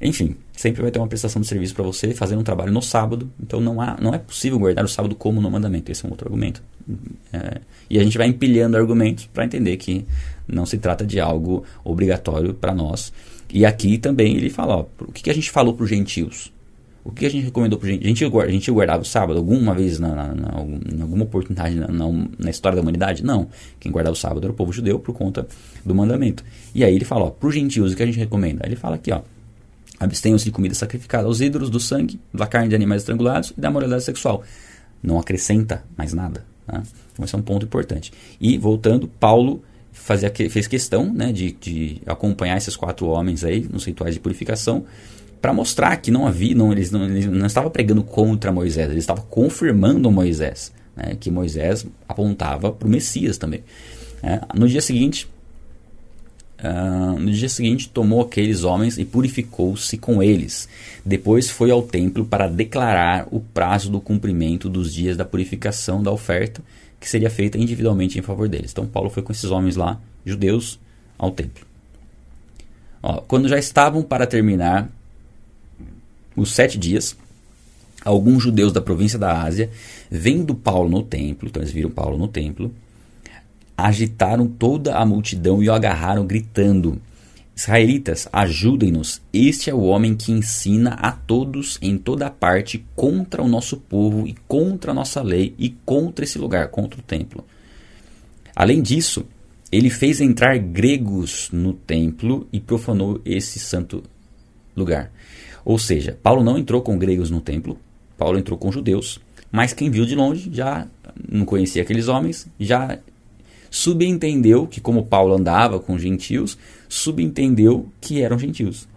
enfim, 0.01 0.37
sempre 0.53 0.83
vai 0.83 0.91
ter 0.91 0.99
uma 0.99 1.09
prestação 1.09 1.41
de 1.41 1.49
serviço 1.49 1.75
para 1.75 1.85
você 1.85 2.13
fazendo 2.13 2.41
um 2.41 2.45
trabalho 2.45 2.73
no 2.73 2.83
sábado. 2.83 3.31
Então 3.41 3.61
não, 3.61 3.81
há, 3.81 3.97
não 4.01 4.15
é 4.15 4.19
possível 4.19 4.59
guardar 4.59 4.85
o 4.85 4.89
sábado 4.89 5.15
como 5.15 5.41
no 5.41 5.51
mandamento. 5.51 5.91
Esse 5.91 6.05
é 6.05 6.09
um 6.09 6.11
outro 6.11 6.27
argumento. 6.27 6.63
É, 7.33 7.61
e 7.89 7.99
a 7.99 8.05
gente 8.05 8.19
vai 8.19 8.27
empilhando 8.27 8.77
argumentos 8.77 9.27
para 9.27 9.45
entender 9.45 9.77
que 9.77 10.05
não 10.49 10.67
se 10.67 10.79
trata 10.79 11.05
de 11.05 11.21
algo 11.21 11.65
obrigatório 11.85 12.55
para 12.55 12.75
nós. 12.75 13.13
E 13.53 13.65
aqui 13.65 13.99
também 13.99 14.37
ele 14.37 14.51
fala: 14.51 14.77
ó, 14.77 14.87
o 15.01 15.13
que, 15.13 15.25
que 15.25 15.31
a 15.31 15.35
gente 15.35 15.51
falou 15.51 15.75
para 15.75 15.85
os 15.85 15.91
gentios? 15.91 16.53
O 17.05 17.13
que 17.13 17.25
a 17.25 17.31
gente 17.31 17.45
recomendou 17.45 17.79
para? 17.79 17.89
A 17.89 17.93
gente, 17.93 18.25
a 18.25 18.51
gente 18.51 18.71
guardava 18.73 19.03
o 19.03 19.05
sábado 19.05 19.39
alguma 19.39 19.73
vez, 19.73 20.01
na, 20.01 20.13
na, 20.13 20.35
na, 20.35 20.49
em 20.93 21.01
alguma 21.01 21.23
oportunidade 21.23 21.77
na, 21.77 21.87
na, 21.89 22.51
história 22.51 22.75
da 22.75 22.83
humanidade? 22.83 23.25
Não. 23.25 23.47
Quem 23.79 23.93
guardava 23.93 24.13
o 24.13 24.19
sábado 24.19 24.45
era 24.45 24.53
o 24.53 24.57
povo 24.57 24.73
judeu 24.73 24.99
por 24.99 25.15
conta 25.15 25.47
do 25.85 25.95
mandamento. 25.95 26.45
E 26.75 26.83
aí 26.83 26.93
ele 26.93 27.05
fala, 27.05 27.31
para 27.31 27.49
os 27.49 27.55
gentios, 27.55 27.93
o 27.93 27.97
que 27.97 28.03
a 28.03 28.07
gente 28.07 28.19
recomenda? 28.19 28.67
Ele 28.67 28.75
fala 28.75 28.97
aqui, 28.97 29.13
ó. 29.13 29.21
Abstenham-se 30.01 30.47
de 30.47 30.51
comida 30.51 30.75
sacrificada 30.75 31.29
aos 31.29 31.41
ídolos, 31.41 31.71
do 31.71 31.79
sangue, 31.79 32.19
da 32.35 32.45
carne 32.45 32.71
de 32.71 32.75
animais 32.75 33.03
estrangulados 33.03 33.53
e 33.57 33.61
da 33.61 33.71
moralidade 33.71 34.03
sexual. 34.03 34.43
Não 35.01 35.21
acrescenta 35.21 35.85
mais 35.97 36.13
nada. 36.13 36.45
Tá? 36.67 36.83
Então 37.13 37.25
esse 37.25 37.37
é 37.37 37.39
um 37.39 37.43
ponto 37.43 37.65
importante. 37.65 38.13
E 38.41 38.59
voltando, 38.59 39.07
Paulo 39.07 39.63
fazia, 39.97 40.31
fez 40.31 40.67
questão 40.67 41.13
né, 41.13 41.33
de, 41.33 41.53
de 41.53 42.03
acompanhar 42.07 42.57
esses 42.57 42.77
quatro 42.77 43.07
homens 43.07 43.43
aí 43.43 43.67
nos 43.71 43.85
rituais 43.85 44.15
de 44.15 44.21
purificação 44.21 44.85
para 45.41 45.53
mostrar 45.53 45.97
que 45.97 46.11
não 46.11 46.27
havia, 46.27 46.55
não, 46.55 46.73
eles, 46.73 46.91
não, 46.91 47.05
eles 47.05 47.27
não 47.27 47.47
estavam 47.47 47.71
pregando 47.71 48.03
contra 48.03 48.53
Moisés, 48.53 48.91
eles 48.91 49.03
estavam 49.03 49.25
confirmando 49.29 50.11
Moisés, 50.11 50.73
né, 50.95 51.17
que 51.19 51.31
Moisés 51.31 51.87
apontava 52.09 52.71
para 52.73 52.87
o 52.87 52.91
Messias 52.91 53.37
também. 53.37 53.63
É, 54.23 54.41
no 54.55 54.69
dia 54.69 54.81
seguinte, 54.81 55.29
uh, 56.59 57.19
no 57.19 57.31
dia 57.31 57.49
seguinte 57.49 57.89
tomou 57.89 58.23
aqueles 58.23 58.65
homens 58.65 58.99
e 58.99 59.05
purificou-se 59.05 59.97
com 59.99 60.23
eles. 60.23 60.69
Depois 61.05 61.51
foi 61.51 61.71
ao 61.71 61.83
templo 61.83 62.25
para 62.25 62.49
declarar 62.49 63.29
o 63.31 63.41
prazo 63.41 63.91
do 63.91 64.01
cumprimento 64.01 64.69
dos 64.69 64.93
dias 64.93 65.17
da 65.17 65.25
purificação 65.25 66.03
da 66.03 66.11
oferta 66.11 66.63
que 67.01 67.09
seria 67.09 67.31
feita 67.31 67.59
individualmente 67.59 68.19
em 68.19 68.23
favor 68.23 68.49
deles. 68.49 68.71
Então 68.73 68.87
Paulo 68.87 69.11
foi 69.11 69.23
com 69.23 69.33
esses 69.33 69.51
homens 69.51 69.77
lá, 69.77 70.01
judeus, 70.25 70.79
ao 71.19 71.31
templo. 71.31 71.67
Ó, 73.03 73.21
quando 73.23 73.49
já 73.49 73.59
estavam 73.59 74.03
para 74.03 74.27
terminar 74.27 74.91
os 76.35 76.53
sete 76.53 76.79
dias, 76.79 77.17
alguns 78.05 78.43
judeus 78.43 78.73
da 78.73 78.81
província 78.81 79.19
da 79.19 79.43
Ásia, 79.43 79.71
vendo 80.11 80.55
Paulo 80.55 80.89
no 80.89 81.03
templo, 81.03 81.49
então 81.49 81.63
eles 81.63 81.73
viram 81.73 81.91
Paulo 81.91 82.19
no 82.19 82.29
templo, 82.29 82.73
agitaram 83.77 84.47
toda 84.47 84.97
a 84.97 85.05
multidão 85.05 85.63
e 85.63 85.69
o 85.69 85.73
agarraram, 85.73 86.27
gritando: 86.27 87.01
Israelitas, 87.57 88.29
ajudem-nos. 88.31 89.23
Este 89.33 89.71
é 89.71 89.75
o 89.75 89.81
homem 89.81 90.15
que 90.15 90.31
ensina 90.31 90.91
a 90.91 91.11
todos 91.11 91.79
em 91.81 91.97
toda 91.97 92.29
parte 92.29 92.85
contra 92.95 93.43
o 93.43 93.49
nosso 93.49 93.79
povo 93.79 94.29
e 94.29 94.37
contra 94.47 94.91
a 94.91 94.95
nossa 94.95 95.23
lei 95.23 95.55
e 95.59 95.71
contra 95.71 96.27
esse 96.27 96.39
lugar, 96.39 96.69
contra 96.69 97.01
o 97.01 97.03
templo. 97.03 97.47
Além 98.55 98.83
disso, 98.83 99.25
ele 99.73 99.89
fez 99.89 100.21
entrar 100.21 100.59
gregos 100.59 101.49
no 101.51 101.73
templo 101.73 102.47
e 102.53 102.61
profanou 102.61 103.23
esse 103.25 103.59
santo 103.59 104.03
lugar. 104.77 105.11
Ou 105.65 105.79
seja, 105.79 106.19
Paulo 106.23 106.45
não 106.45 106.59
entrou 106.59 106.83
com 106.83 106.99
gregos 106.99 107.31
no 107.31 107.41
templo, 107.41 107.79
Paulo 108.19 108.39
entrou 108.39 108.59
com 108.59 108.71
judeus, 108.71 109.19
mas 109.51 109.73
quem 109.73 109.91
viu 109.91 110.05
de 110.05 110.15
longe 110.15 110.51
já 110.53 110.87
não 111.27 111.47
conhecia 111.47 111.81
aqueles 111.81 112.07
homens, 112.07 112.47
já 112.61 112.99
subentendeu 113.71 114.67
que, 114.67 114.81
como 114.81 115.07
Paulo 115.07 115.35
andava 115.35 115.79
com 115.79 115.99
gentios, 115.99 116.59
subentendeu 116.89 117.89
que 118.01 118.23
eram 118.23 118.39
gentios. 118.39 118.89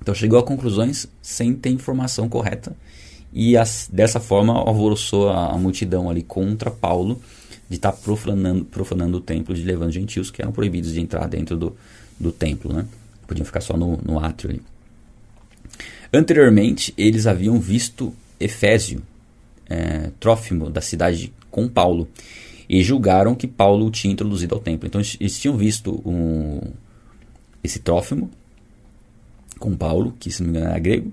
Então 0.00 0.14
chegou 0.14 0.38
a 0.38 0.42
conclusões 0.42 1.06
sem 1.20 1.54
ter 1.54 1.70
informação 1.70 2.28
correta 2.28 2.74
e 3.32 3.56
as, 3.56 3.88
dessa 3.92 4.18
forma 4.18 4.52
alvoroçou 4.52 5.28
a, 5.28 5.52
a, 5.52 5.58
multidão 5.58 6.10
ali 6.10 6.22
contra 6.22 6.70
Paulo 6.70 7.20
de 7.68 7.76
estar 7.76 7.92
tá 7.92 7.98
profanando, 7.98 8.64
profanando 8.64 9.18
o 9.18 9.20
templo, 9.20 9.54
de 9.54 9.62
levando 9.62 9.92
gentios 9.92 10.30
que 10.30 10.42
eram 10.42 10.52
proibidos 10.52 10.92
de 10.92 11.00
entrar 11.00 11.28
dentro 11.28 11.56
do, 11.56 11.76
do 12.18 12.32
templo, 12.32 12.72
né? 12.72 12.86
Podiam 13.26 13.44
ficar 13.44 13.60
só 13.60 13.76
no, 13.76 13.96
no 13.98 14.18
átrio 14.18 14.50
ali. 14.50 14.62
Anteriormente, 16.12 16.92
eles 16.98 17.28
haviam 17.28 17.60
visto 17.60 18.12
Efésio, 18.40 19.00
é, 19.68 20.10
Trófimo, 20.18 20.68
da 20.68 20.80
cidade 20.80 21.32
com 21.48 21.68
Paulo, 21.68 22.08
e 22.72 22.84
julgaram 22.84 23.34
que 23.34 23.48
Paulo 23.48 23.90
tinha 23.90 24.12
introduzido 24.12 24.54
ao 24.54 24.60
templo. 24.60 24.86
Então, 24.86 25.00
eles 25.18 25.40
tinham 25.40 25.56
visto 25.56 26.00
um, 26.06 26.60
esse 27.64 27.80
Trófimo 27.80 28.30
com 29.58 29.76
Paulo, 29.76 30.14
que 30.20 30.30
se 30.30 30.40
não 30.40 30.52
me 30.52 30.56
engano 30.56 30.70
era 30.70 30.78
grego, 30.78 31.12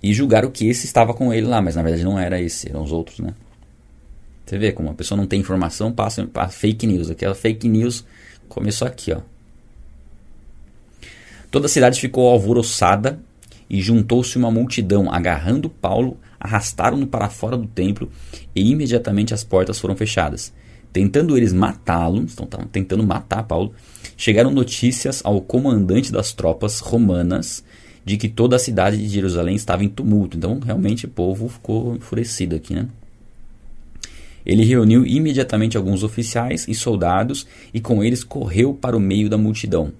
e 0.00 0.14
julgaram 0.14 0.48
que 0.48 0.68
esse 0.68 0.86
estava 0.86 1.12
com 1.12 1.34
ele 1.34 1.48
lá, 1.48 1.60
mas 1.60 1.74
na 1.74 1.82
verdade 1.82 2.04
não 2.04 2.16
era 2.16 2.40
esse, 2.40 2.68
eram 2.68 2.84
os 2.84 2.92
outros, 2.92 3.18
né? 3.18 3.34
Você 4.46 4.58
vê 4.58 4.70
como 4.70 4.90
a 4.90 4.94
pessoa 4.94 5.18
não 5.18 5.26
tem 5.26 5.40
informação, 5.40 5.90
passa, 5.90 6.24
passa 6.28 6.56
fake 6.56 6.86
news. 6.86 7.10
Aquela 7.10 7.34
fake 7.34 7.68
news 7.68 8.04
começou 8.48 8.86
aqui, 8.86 9.12
ó. 9.12 9.20
Toda 11.50 11.66
a 11.66 11.68
cidade 11.68 12.00
ficou 12.00 12.28
alvoroçada 12.28 13.20
e 13.68 13.80
juntou-se 13.80 14.38
uma 14.38 14.52
multidão, 14.52 15.12
agarrando 15.12 15.68
Paulo, 15.68 16.16
arrastaram-no 16.38 17.08
para 17.08 17.28
fora 17.28 17.56
do 17.56 17.66
templo 17.66 18.08
e 18.54 18.70
imediatamente 18.70 19.34
as 19.34 19.42
portas 19.42 19.80
foram 19.80 19.96
fechadas. 19.96 20.52
Tentando 20.92 21.36
eles 21.36 21.52
matá-lo, 21.52 22.24
estão 22.24 22.46
tentando 22.46 23.04
matar 23.04 23.44
Paulo, 23.44 23.72
chegaram 24.16 24.50
notícias 24.50 25.20
ao 25.24 25.40
comandante 25.40 26.12
das 26.12 26.32
tropas 26.32 26.80
romanas 26.80 27.62
de 28.04 28.16
que 28.16 28.28
toda 28.28 28.56
a 28.56 28.58
cidade 28.58 28.96
de 28.96 29.08
Jerusalém 29.08 29.54
estava 29.54 29.84
em 29.84 29.88
tumulto. 29.88 30.36
Então, 30.36 30.58
realmente, 30.58 31.06
o 31.06 31.08
povo 31.08 31.48
ficou 31.48 31.94
enfurecido 31.94 32.56
aqui, 32.56 32.74
né? 32.74 32.88
Ele 34.44 34.64
reuniu 34.64 35.06
imediatamente 35.06 35.76
alguns 35.76 36.02
oficiais 36.02 36.66
e 36.66 36.74
soldados 36.74 37.46
e 37.72 37.80
com 37.80 38.02
eles 38.02 38.24
correu 38.24 38.74
para 38.74 38.96
o 38.96 39.00
meio 39.00 39.28
da 39.28 39.36
multidão. 39.36 39.92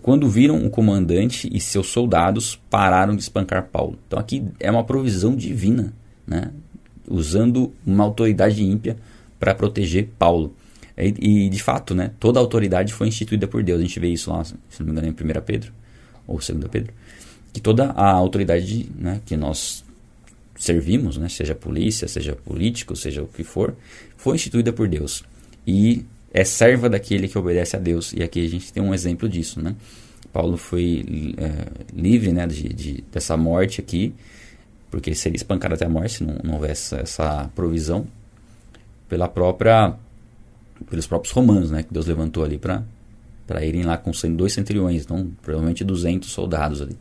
Quando 0.00 0.28
viram 0.28 0.64
o 0.64 0.70
comandante 0.70 1.50
e 1.52 1.60
seus 1.60 1.88
soldados, 1.88 2.58
pararam 2.70 3.14
de 3.14 3.22
espancar 3.22 3.68
Paulo. 3.70 3.98
Então 4.06 4.18
aqui 4.18 4.44
é 4.58 4.70
uma 4.70 4.84
provisão 4.84 5.34
divina, 5.36 5.92
né? 6.26 6.50
usando 7.06 7.72
uma 7.84 8.04
autoridade 8.04 8.64
ímpia 8.64 8.96
para 9.40 9.54
proteger 9.54 10.10
Paulo. 10.18 10.54
E, 10.96 11.46
e, 11.46 11.48
de 11.48 11.62
fato, 11.62 11.94
né, 11.94 12.12
toda 12.20 12.38
a 12.38 12.42
autoridade 12.42 12.92
foi 12.92 13.08
instituída 13.08 13.48
por 13.48 13.62
Deus. 13.62 13.80
A 13.80 13.82
gente 13.82 13.98
vê 13.98 14.08
isso 14.08 14.30
lá, 14.30 14.44
se 14.44 14.54
não 14.78 14.86
me 14.86 14.92
engano, 14.92 15.08
em 15.08 15.10
1 15.10 15.40
Pedro 15.40 15.72
ou 16.26 16.38
2 16.38 16.50
Pedro. 16.70 16.92
Que 17.52 17.60
toda 17.60 17.86
a 17.86 18.10
autoridade 18.10 18.88
né, 18.96 19.20
que 19.24 19.36
nós 19.36 19.82
servimos, 20.56 21.16
né, 21.16 21.28
seja 21.28 21.54
polícia, 21.54 22.06
seja 22.06 22.36
político, 22.36 22.94
seja 22.94 23.22
o 23.22 23.26
que 23.26 23.42
for, 23.42 23.74
foi 24.16 24.36
instituída 24.36 24.72
por 24.72 24.86
Deus. 24.86 25.24
E 25.66 26.04
é 26.32 26.44
serva 26.44 26.88
daquele 26.88 27.26
que 27.26 27.38
obedece 27.38 27.74
a 27.74 27.78
Deus. 27.78 28.12
E 28.12 28.22
aqui 28.22 28.44
a 28.44 28.48
gente 28.48 28.70
tem 28.70 28.82
um 28.82 28.92
exemplo 28.92 29.28
disso, 29.28 29.60
né? 29.60 29.74
Paulo 30.32 30.56
foi 30.56 31.34
é, 31.38 31.66
livre 31.92 32.32
né, 32.32 32.46
de, 32.46 32.68
de, 32.68 33.04
dessa 33.10 33.36
morte 33.36 33.80
aqui, 33.80 34.14
porque 34.88 35.12
seria 35.12 35.36
espancado 35.36 35.74
até 35.74 35.86
a 35.86 35.88
morte 35.88 36.18
se 36.18 36.24
não, 36.24 36.38
não 36.44 36.54
houvesse 36.54 36.94
essa 36.94 37.50
provisão 37.54 38.06
pela 39.10 39.28
própria 39.28 39.94
pelos 40.88 41.06
próprios 41.06 41.34
romanos, 41.34 41.70
né, 41.70 41.82
que 41.82 41.92
Deus 41.92 42.06
levantou 42.06 42.42
ali 42.42 42.56
para 42.56 42.82
para 43.46 43.64
irem 43.64 43.82
lá 43.82 43.98
com 43.98 44.12
dois 44.36 44.52
centuriões, 44.52 45.02
então 45.02 45.28
provavelmente 45.42 45.82
200 45.82 46.30
soldados 46.30 46.80
ali. 46.80 46.96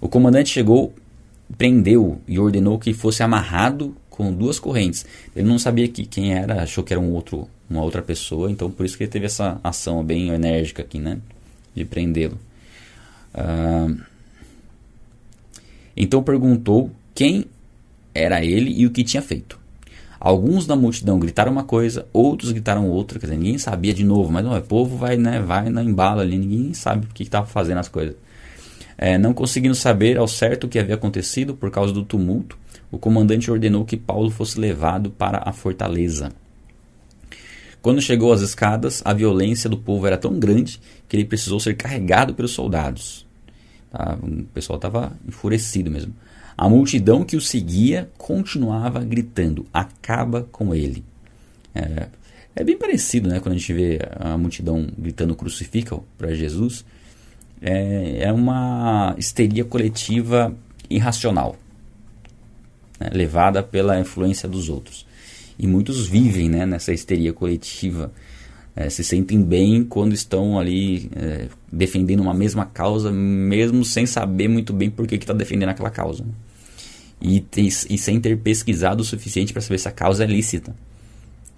O 0.00 0.08
comandante 0.08 0.48
chegou, 0.48 0.94
prendeu 1.58 2.18
e 2.26 2.38
ordenou 2.38 2.78
que 2.78 2.94
fosse 2.94 3.22
amarrado 3.22 3.94
com 4.08 4.32
duas 4.32 4.58
correntes. 4.58 5.04
Ele 5.36 5.46
não 5.46 5.58
sabia 5.58 5.86
que 5.86 6.06
quem 6.06 6.32
era, 6.32 6.62
achou 6.62 6.82
que 6.82 6.94
era 6.94 7.00
um 7.00 7.12
outro 7.12 7.46
uma 7.68 7.82
outra 7.82 8.02
pessoa, 8.02 8.50
então 8.50 8.70
por 8.70 8.84
isso 8.84 8.96
que 8.96 9.04
ele 9.04 9.10
teve 9.10 9.26
essa 9.26 9.60
ação 9.62 10.02
bem 10.02 10.28
enérgica 10.28 10.82
aqui, 10.82 10.98
né? 10.98 11.18
De 11.74 11.84
prendê-lo. 11.84 12.38
Uh, 13.34 13.98
então 15.96 16.22
perguntou 16.22 16.90
quem 17.14 17.46
era 18.14 18.44
ele 18.44 18.70
e 18.70 18.86
o 18.86 18.90
que 18.90 19.04
tinha 19.04 19.22
feito. 19.22 19.61
Alguns 20.24 20.68
da 20.68 20.76
multidão 20.76 21.18
gritaram 21.18 21.50
uma 21.50 21.64
coisa, 21.64 22.06
outros 22.12 22.52
gritaram 22.52 22.88
outra, 22.88 23.18
quer 23.18 23.26
dizer, 23.26 23.36
ninguém 23.36 23.58
sabia 23.58 23.92
de 23.92 24.04
novo, 24.04 24.30
mas 24.30 24.44
não, 24.44 24.56
o 24.56 24.62
povo 24.62 24.96
vai, 24.96 25.16
né, 25.16 25.40
vai 25.40 25.68
na 25.68 25.82
embala 25.82 26.22
ali, 26.22 26.38
ninguém 26.38 26.72
sabe 26.74 27.06
o 27.06 27.08
que 27.12 27.24
estava 27.24 27.44
fazendo 27.44 27.78
as 27.78 27.88
coisas. 27.88 28.14
É, 28.96 29.18
não 29.18 29.34
conseguindo 29.34 29.74
saber 29.74 30.16
ao 30.16 30.28
certo 30.28 30.62
o 30.62 30.68
que 30.68 30.78
havia 30.78 30.94
acontecido 30.94 31.56
por 31.56 31.72
causa 31.72 31.92
do 31.92 32.04
tumulto, 32.04 32.56
o 32.88 32.98
comandante 32.98 33.50
ordenou 33.50 33.84
que 33.84 33.96
Paulo 33.96 34.30
fosse 34.30 34.60
levado 34.60 35.10
para 35.10 35.42
a 35.44 35.52
fortaleza. 35.52 36.30
Quando 37.82 38.00
chegou 38.00 38.32
às 38.32 38.42
escadas, 38.42 39.02
a 39.04 39.12
violência 39.12 39.68
do 39.68 39.76
povo 39.76 40.06
era 40.06 40.16
tão 40.16 40.38
grande 40.38 40.80
que 41.08 41.16
ele 41.16 41.24
precisou 41.24 41.58
ser 41.58 41.74
carregado 41.74 42.32
pelos 42.32 42.52
soldados. 42.52 43.26
Tá? 43.90 44.16
O 44.22 44.44
pessoal 44.54 44.76
estava 44.76 45.12
enfurecido 45.26 45.90
mesmo. 45.90 46.14
A 46.56 46.68
multidão 46.68 47.24
que 47.24 47.36
o 47.36 47.40
seguia 47.40 48.10
continuava 48.18 49.00
gritando: 49.00 49.66
acaba 49.72 50.42
com 50.50 50.74
ele. 50.74 51.04
É, 51.74 52.08
é 52.54 52.62
bem 52.62 52.76
parecido 52.76 53.28
né, 53.28 53.40
quando 53.40 53.54
a 53.54 53.58
gente 53.58 53.72
vê 53.72 53.98
a 54.18 54.36
multidão 54.36 54.86
gritando 54.96 55.34
crucifica 55.34 55.98
para 56.18 56.34
Jesus. 56.34 56.84
É, 57.60 58.24
é, 58.24 58.32
uma 58.32 59.14
histeria 59.16 59.64
coletiva 59.64 60.54
irracional, 60.90 61.56
né, 63.00 63.08
levada 63.12 63.62
pela 63.62 63.98
influência 63.98 64.48
dos 64.48 64.68
outros. 64.68 65.06
E 65.58 65.66
muitos 65.66 66.06
vivem 66.06 66.48
né, 66.48 66.66
nessa 66.66 66.92
histeria 66.92 67.32
coletiva, 67.32 68.12
é, 68.74 68.90
se 68.90 69.04
sentem 69.04 69.40
bem 69.42 69.84
quando 69.84 70.12
estão 70.12 70.58
ali 70.58 71.08
é, 71.14 71.46
defendendo 71.70 72.20
uma 72.20 72.34
mesma 72.34 72.66
causa, 72.66 73.10
mesmo 73.12 73.84
sem 73.84 74.06
saber 74.06 74.48
muito 74.48 74.72
bem 74.72 74.90
por 74.90 75.06
que 75.06 75.14
está 75.14 75.32
defendendo 75.32 75.68
aquela 75.68 75.90
causa. 75.90 76.24
Né? 76.24 76.32
E, 77.24 77.44
e, 77.56 77.98
sem 77.98 78.20
ter 78.20 78.36
pesquisado 78.38 79.02
o 79.02 79.04
suficiente 79.04 79.52
para 79.52 79.62
saber 79.62 79.78
se 79.78 79.86
a 79.86 79.92
causa 79.92 80.24
é 80.24 80.26
lícita. 80.26 80.74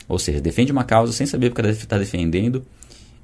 Ou 0.06 0.18
seja, 0.18 0.40
defende 0.40 0.70
uma 0.70 0.84
causa 0.84 1.12
sem 1.12 1.26
saber 1.26 1.50
porque 1.50 1.66
está 1.68 1.96
defendendo 1.96 2.62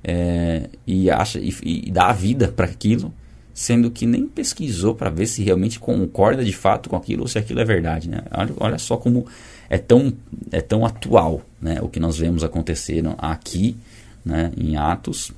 é, 0.03 0.71
e 0.87 1.11
acha 1.11 1.39
e, 1.39 1.55
e, 1.63 1.91
dá 1.91 2.07
a 2.07 2.13
vida 2.15 2.49
para 2.49 2.65
aquilo, 2.65 3.13
sendo 3.53 3.91
que 3.91 4.07
nem 4.07 4.27
pesquisou 4.27 4.95
para 4.95 5.11
ver 5.11 5.27
se 5.27 5.43
realmente 5.43 5.79
concorda 5.79 6.43
de 6.43 6.53
fato 6.53 6.89
com 6.89 6.97
aquilo 6.97 7.23
ou 7.23 7.29
se 7.29 7.39
aquilo 7.39 7.61
é 7.61 7.65
verdade. 7.65 8.09
Né? 8.09 8.23
Olha, 8.31 8.55
olha 8.57 8.79
só 8.79 8.97
como 8.97 9.27
é 9.69 9.77
tão, 9.77 10.13
é 10.51 10.63
tão 10.63 10.87
atual 10.87 11.43
né, 11.61 11.79
o 11.83 11.89
que 11.89 12.01
nós 12.01 12.17
vemos 12.17 12.43
acontecer 12.43 13.05
aqui 13.19 13.77
né, 14.25 14.51
em 14.57 14.77
Atos 14.77 15.33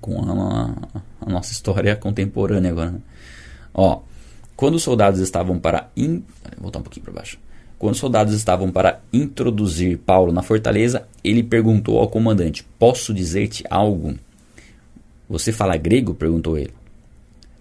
com 0.00 0.20
a, 0.22 0.74
a 1.20 1.30
nossa 1.30 1.52
história 1.52 1.96
contemporânea 1.96 2.70
agora. 2.70 2.90
Né? 2.90 3.00
Ó, 3.72 4.00
quando 4.60 4.74
os 4.74 4.82
soldados 4.82 5.20
estavam 5.20 5.58
para 5.58 5.88
in... 5.96 6.22
Vou 6.56 6.64
voltar 6.64 6.80
um 6.80 6.82
pouquinho 6.82 7.02
para 7.02 7.14
baixo. 7.14 7.38
Quando 7.78 7.94
os 7.94 7.98
soldados 7.98 8.34
estavam 8.34 8.70
para 8.70 9.00
introduzir 9.10 9.96
Paulo 9.96 10.34
na 10.34 10.42
fortaleza, 10.42 11.08
ele 11.24 11.42
perguntou 11.42 11.98
ao 11.98 12.10
comandante: 12.10 12.62
Posso 12.78 13.14
dizer-te 13.14 13.64
algo? 13.70 14.18
Você 15.30 15.50
fala 15.50 15.78
grego? 15.78 16.14
perguntou 16.14 16.58
ele. 16.58 16.74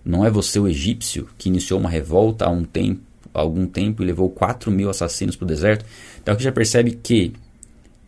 Não 0.04 0.26
é 0.26 0.30
você 0.30 0.60
o 0.60 0.68
egípcio 0.68 1.30
que 1.38 1.48
iniciou 1.48 1.80
uma 1.80 1.90
revolta 1.90 2.44
há 2.44 2.50
um 2.50 2.66
tempo, 2.66 3.00
algum 3.34 3.66
tempo 3.66 4.04
e 4.04 4.06
levou 4.06 4.30
4 4.30 4.70
mil 4.70 4.90
assassinos 4.90 5.38
para 5.38 5.46
o 5.46 5.48
deserto? 5.48 5.86
Então 6.22 6.34
aqui 6.34 6.44
já 6.44 6.52
percebe 6.52 7.00
que 7.02 7.32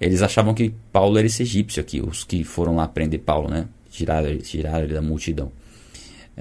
eles 0.01 0.21
achavam 0.21 0.53
que 0.53 0.73
Paulo 0.91 1.17
era 1.17 1.27
esse 1.27 1.43
egípcio 1.43 1.79
aqui, 1.79 2.01
os 2.01 2.25
que 2.25 2.43
foram 2.43 2.75
lá 2.75 2.89
prender 2.89 3.21
Paulo, 3.21 3.49
né? 3.49 3.69
Tiraram, 3.89 4.37
tiraram 4.39 4.83
ele 4.83 4.93
da 4.93 5.01
multidão. 5.01 5.49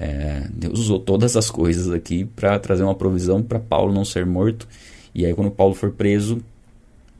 É, 0.03 0.47
Deus 0.51 0.79
usou 0.79 0.99
todas 0.99 1.37
as 1.37 1.51
coisas 1.51 1.91
aqui 1.91 2.25
para 2.25 2.57
trazer 2.57 2.81
uma 2.81 2.95
provisão 2.95 3.43
para 3.43 3.59
Paulo 3.59 3.93
não 3.93 4.03
ser 4.03 4.25
morto. 4.25 4.67
E 5.13 5.23
aí, 5.23 5.33
quando 5.35 5.51
Paulo 5.51 5.75
for 5.75 5.91
preso, 5.91 6.41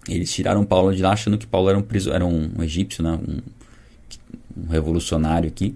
eles 0.09 0.33
tiraram 0.33 0.65
Paulo 0.65 0.95
de 0.95 1.03
lá 1.03 1.11
achando 1.11 1.37
que 1.37 1.45
Paulo 1.45 1.69
era 1.69 1.77
um, 1.77 1.83
preso, 1.83 2.11
era 2.11 2.25
um, 2.25 2.49
um 2.57 2.63
egípcio, 2.63 3.03
né? 3.03 3.11
um, 3.11 3.37
um 4.63 4.67
revolucionário 4.67 5.47
aqui. 5.47 5.75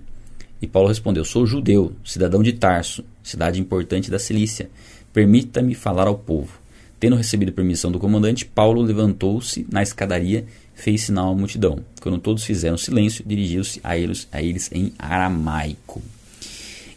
E 0.60 0.65
Paulo 0.65 0.88
respondeu: 0.88 1.24
Sou 1.24 1.46
judeu, 1.46 1.94
cidadão 2.04 2.41
de 2.41 2.54
Tarso, 2.54 3.06
cidade 3.22 3.62
importante 3.62 4.10
da 4.10 4.18
Cilícia. 4.18 4.68
Permita-me 5.13 5.76
falar 5.76 6.08
ao 6.08 6.18
povo. 6.18 6.60
Tendo 7.00 7.15
recebido 7.15 7.52
permissão 7.52 7.91
do 7.91 8.00
comandante, 8.00 8.46
Paulo 8.48 8.82
levantou-se 8.82 9.68
na 9.72 9.84
escadaria, 9.84 10.48
fez 10.74 11.04
sinal 11.04 11.34
à 11.34 11.36
multidão. 11.36 11.78
Quando 12.02 12.18
todos 12.18 12.44
fizeram 12.44 12.78
silêncio, 12.78 13.24
dirigiu-se 13.24 13.80
a 13.84 13.96
eles, 13.96 14.28
a 14.32 14.41
eles 14.41 14.72
em 14.74 14.91
aramaico. 14.98 16.02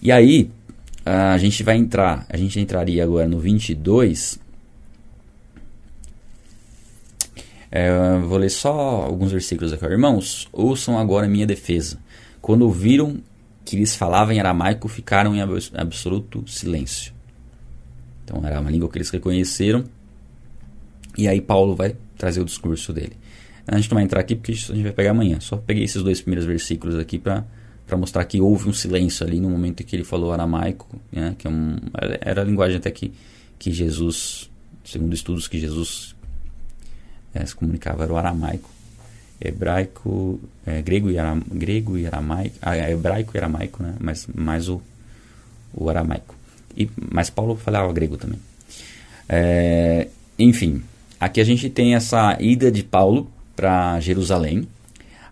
E 0.00 0.12
aí, 0.12 0.50
a 1.04 1.38
gente 1.38 1.62
vai 1.62 1.76
entrar, 1.76 2.26
a 2.28 2.36
gente 2.36 2.60
entraria 2.60 3.02
agora 3.02 3.26
no 3.26 3.40
22. 3.40 4.38
É, 7.70 8.18
vou 8.18 8.38
ler 8.38 8.50
só 8.50 8.70
alguns 8.70 9.32
versículos 9.32 9.72
aqui. 9.72 9.84
Irmãos, 9.84 10.48
ouçam 10.52 10.98
agora 10.98 11.26
a 11.26 11.28
minha 11.28 11.46
defesa. 11.46 11.98
Quando 12.40 12.62
ouviram 12.62 13.18
que 13.64 13.76
lhes 13.76 13.94
falava 13.94 14.32
em 14.32 14.40
aramaico, 14.40 14.88
ficaram 14.88 15.34
em 15.34 15.40
absoluto 15.74 16.46
silêncio. 16.46 17.12
Então 18.24 18.42
era 18.44 18.60
uma 18.60 18.70
língua 18.70 18.88
que 18.88 18.98
eles 18.98 19.10
reconheceram. 19.10 19.84
E 21.16 21.26
aí 21.26 21.40
Paulo 21.40 21.74
vai 21.74 21.96
trazer 22.16 22.40
o 22.40 22.44
discurso 22.44 22.92
dele. 22.92 23.12
A 23.66 23.76
gente 23.76 23.90
não 23.90 23.96
vai 23.96 24.04
entrar 24.04 24.20
aqui 24.20 24.34
porque 24.34 24.52
a 24.52 24.54
gente 24.54 24.82
vai 24.82 24.92
pegar 24.92 25.10
amanhã. 25.10 25.40
Só 25.40 25.56
peguei 25.56 25.84
esses 25.84 26.02
dois 26.02 26.20
primeiros 26.20 26.46
versículos 26.46 26.96
aqui 26.96 27.18
para 27.18 27.44
para 27.88 27.96
mostrar 27.96 28.22
que 28.26 28.38
houve 28.38 28.68
um 28.68 28.72
silêncio 28.72 29.26
ali 29.26 29.40
no 29.40 29.48
momento 29.48 29.82
em 29.82 29.86
que 29.86 29.96
ele 29.96 30.04
falou 30.04 30.30
aramaico, 30.30 30.86
né, 31.10 31.34
que 31.38 31.46
é 31.46 31.50
um, 31.50 31.78
era 32.20 32.42
a 32.42 32.44
linguagem 32.44 32.76
até 32.76 32.90
que, 32.90 33.14
que 33.58 33.72
Jesus, 33.72 34.50
segundo 34.84 35.14
estudos 35.14 35.48
que 35.48 35.58
Jesus 35.58 36.14
é, 37.32 37.44
se 37.46 37.54
comunicava, 37.54 38.04
era 38.04 38.12
o 38.12 38.16
aramaico. 38.18 38.68
Hebraico, 39.40 40.38
é, 40.66 40.82
grego, 40.82 41.08
e 41.10 41.16
grego 41.54 41.96
e 41.96 42.06
aramaico, 42.06 42.56
ah, 42.60 42.76
é 42.76 42.92
hebraico 42.92 43.32
e 43.34 43.38
aramaico, 43.38 43.82
né, 43.82 43.94
mas 43.98 44.26
mais 44.34 44.68
o, 44.68 44.82
o 45.72 45.88
aramaico. 45.88 46.34
E, 46.76 46.90
mas 47.10 47.30
Paulo 47.30 47.56
falava 47.56 47.90
grego 47.90 48.18
também. 48.18 48.38
É, 49.26 50.08
enfim, 50.38 50.82
aqui 51.18 51.40
a 51.40 51.44
gente 51.44 51.70
tem 51.70 51.94
essa 51.94 52.36
ida 52.38 52.70
de 52.70 52.82
Paulo 52.84 53.30
para 53.56 53.98
Jerusalém, 54.00 54.68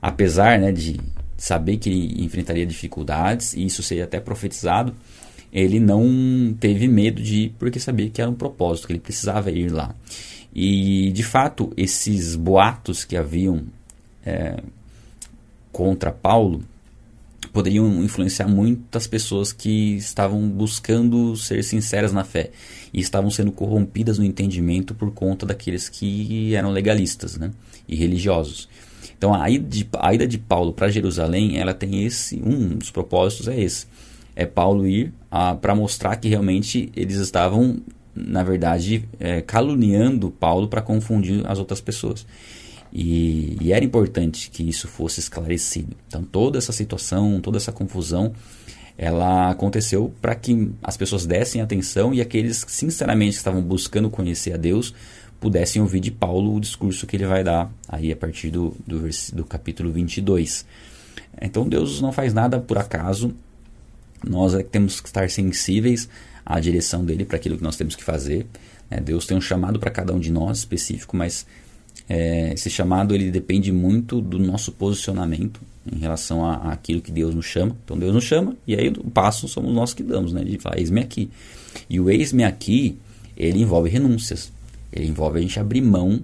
apesar 0.01 0.59
né, 0.59 0.73
de 0.73 0.99
saber 1.37 1.77
que 1.77 1.91
ele 1.91 2.25
enfrentaria 2.25 2.67
dificuldades, 2.67 3.55
e 3.55 3.65
isso 3.65 3.83
seria 3.83 4.05
até 4.05 4.19
profetizado, 4.21 4.95
ele 5.53 5.79
não 5.79 6.55
teve 6.59 6.89
medo 6.89 7.23
de 7.23 7.45
ir, 7.45 7.55
porque 7.59 7.79
sabia 7.79 8.11
que 8.11 8.21
era 8.21 8.31
um 8.31 8.35
propósito, 8.35 8.87
que 8.87 8.93
ele 8.93 9.01
precisava 9.01 9.51
ir 9.51 9.71
lá. 9.71 9.95
E, 10.55 11.11
de 11.13 11.23
fato, 11.23 11.73
esses 11.77 12.35
boatos 12.35 13.05
que 13.05 13.17
haviam 13.17 13.65
é, 14.25 14.63
contra 15.71 16.11
Paulo 16.11 16.63
poderiam 17.53 18.03
influenciar 18.03 18.49
muitas 18.49 19.07
pessoas 19.07 19.53
que 19.53 19.97
estavam 19.97 20.47
buscando 20.49 21.37
ser 21.37 21.63
sinceras 21.63 22.13
na 22.13 22.25
fé 22.25 22.51
e 22.93 23.01
estavam 23.01 23.31
sendo 23.31 23.53
corrompidas 23.53 24.19
no 24.19 24.25
entendimento 24.25 24.95
por 24.95 25.11
conta 25.13 25.47
daqueles 25.47 25.89
que 25.89 26.55
eram 26.55 26.71
legalistas 26.71 27.37
né, 27.37 27.51
e 27.89 27.97
religiosos. 27.97 28.69
Então 29.17 29.35
a 29.35 29.49
ida 29.51 29.69
de, 29.69 29.89
a 29.99 30.15
ida 30.15 30.27
de 30.27 30.39
Paulo 30.39 30.73
para 30.73 30.89
Jerusalém, 30.89 31.59
ela 31.59 31.75
tem 31.75 32.05
esse, 32.05 32.41
um 32.45 32.77
dos 32.77 32.91
propósitos 32.91 33.49
é 33.49 33.61
esse. 33.61 33.87
É 34.35 34.45
Paulo 34.45 34.87
ir 34.87 35.13
para 35.61 35.75
mostrar 35.75 36.17
que 36.17 36.29
realmente 36.29 36.91
eles 36.95 37.17
estavam, 37.17 37.79
na 38.15 38.43
verdade, 38.43 39.09
é, 39.19 39.41
caluniando 39.41 40.31
Paulo 40.31 40.69
para 40.69 40.83
confundir 40.83 41.43
as 41.47 41.59
outras 41.59 41.81
pessoas. 41.81 42.27
E, 42.93 43.57
e, 43.61 43.73
era 43.73 43.85
importante 43.85 44.51
que 44.51 44.67
isso 44.67 44.89
fosse 44.89 45.21
esclarecido. 45.21 45.97
Então 46.07 46.23
toda 46.23 46.59
essa 46.59 46.73
situação, 46.73 47.41
toda 47.41 47.57
essa 47.57 47.73
confusão, 47.73 48.33
ela 48.97 49.51
aconteceu 49.51 50.13
para 50.23 50.35
que 50.35 50.71
as 50.83 50.97
pessoas 50.97 51.27
dessem 51.27 51.61
atenção 51.61 52.15
e 52.15 52.21
aqueles 52.21 52.65
que 52.65 52.73
sinceramente 52.73 53.37
estavam 53.37 53.61
buscando 53.61 54.09
conhecer 54.09 54.55
a 54.55 54.57
Deus 54.57 54.95
pudessem 55.41 55.81
ouvir 55.81 56.01
de 56.01 56.11
Paulo 56.11 56.55
o 56.55 56.61
discurso 56.61 57.07
que 57.07 57.17
ele 57.17 57.27
vai 57.27 57.45
dar 57.45 57.71
aí 57.89 58.13
a 58.13 58.17
partir 58.17 58.51
do, 58.51 58.75
do, 58.87 59.09
do 59.33 59.45
capítulo 59.45 59.93
22. 59.93 60.67
Então 61.41 61.69
Deus 61.69 62.01
não 62.01 62.13
faz 62.13 62.33
nada 62.33 62.59
por 62.59 62.79
acaso, 62.79 63.35
nós 64.27 64.55
é 64.55 64.63
que 64.63 64.71
temos 64.71 65.01
que 65.01 65.09
estar 65.09 65.29
sensíveis 65.31 66.09
à 66.45 66.59
direção 66.61 67.05
dele 67.05 67.25
para 67.25 67.37
aquilo 67.37 67.57
que 67.57 67.63
nós 67.63 67.77
temos 67.77 67.95
que 67.95 68.03
fazer. 68.03 68.47
É, 68.91 69.01
Deus 69.01 69.27
tem 69.27 69.37
um 69.37 69.41
chamado 69.41 69.79
para 69.79 69.91
cada 69.91 70.13
um 70.13 70.19
de 70.19 70.31
nós 70.31 70.59
específico, 70.59 71.17
mas 71.17 71.47
é, 72.09 72.53
esse 72.53 72.71
chamado 72.71 73.15
ele 73.15 73.31
depende 73.31 73.73
muito 73.73 74.21
do 74.21 74.39
nosso 74.39 74.73
posicionamento 74.73 75.61
em 75.91 75.99
relação 75.99 76.45
a, 76.45 76.73
aquilo 76.73 77.01
que 77.01 77.11
Deus 77.11 77.35
nos 77.35 77.47
chama. 77.47 77.77
Então 77.85 77.99
Deus 77.99 78.15
nos 78.15 78.25
chama 78.25 78.57
e 78.67 78.75
aí 78.75 78.89
o 78.89 79.11
passo 79.11 79.49
somos 79.49 79.75
nós 79.75 79.93
que 79.93 80.03
damos, 80.03 80.33
né? 80.33 80.45
De 80.45 80.59
falar, 80.59 80.79
eis-me 80.79 81.01
aqui. 81.01 81.31
E 81.91 82.01
o 82.01 82.09
eis-me 82.09 82.45
aqui, 82.45 82.97
ele 83.37 83.61
envolve 83.61 83.91
renúncias. 83.91 84.53
Ele 84.97 85.09
envolve 85.09 85.39
a 85.39 85.43
gente 85.43 85.61
abrir 85.61 85.81
mão 85.81 86.23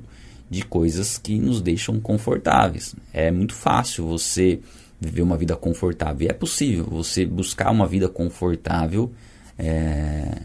de 0.51 0.65
coisas 0.65 1.19
que 1.19 1.39
nos 1.39 1.61
deixam 1.61 2.01
confortáveis. 2.01 2.95
É 3.13 3.31
muito 3.31 3.55
fácil 3.55 4.07
você 4.07 4.61
viver 5.01 5.23
uma 5.23 5.37
vida 5.37 5.57
confortável. 5.57 6.27
E 6.27 6.31
é 6.31 6.33
possível 6.33 6.85
você 6.85 7.25
buscar 7.25 7.71
uma 7.71 7.87
vida 7.87 8.09
confortável, 8.09 9.13
é... 9.59 10.43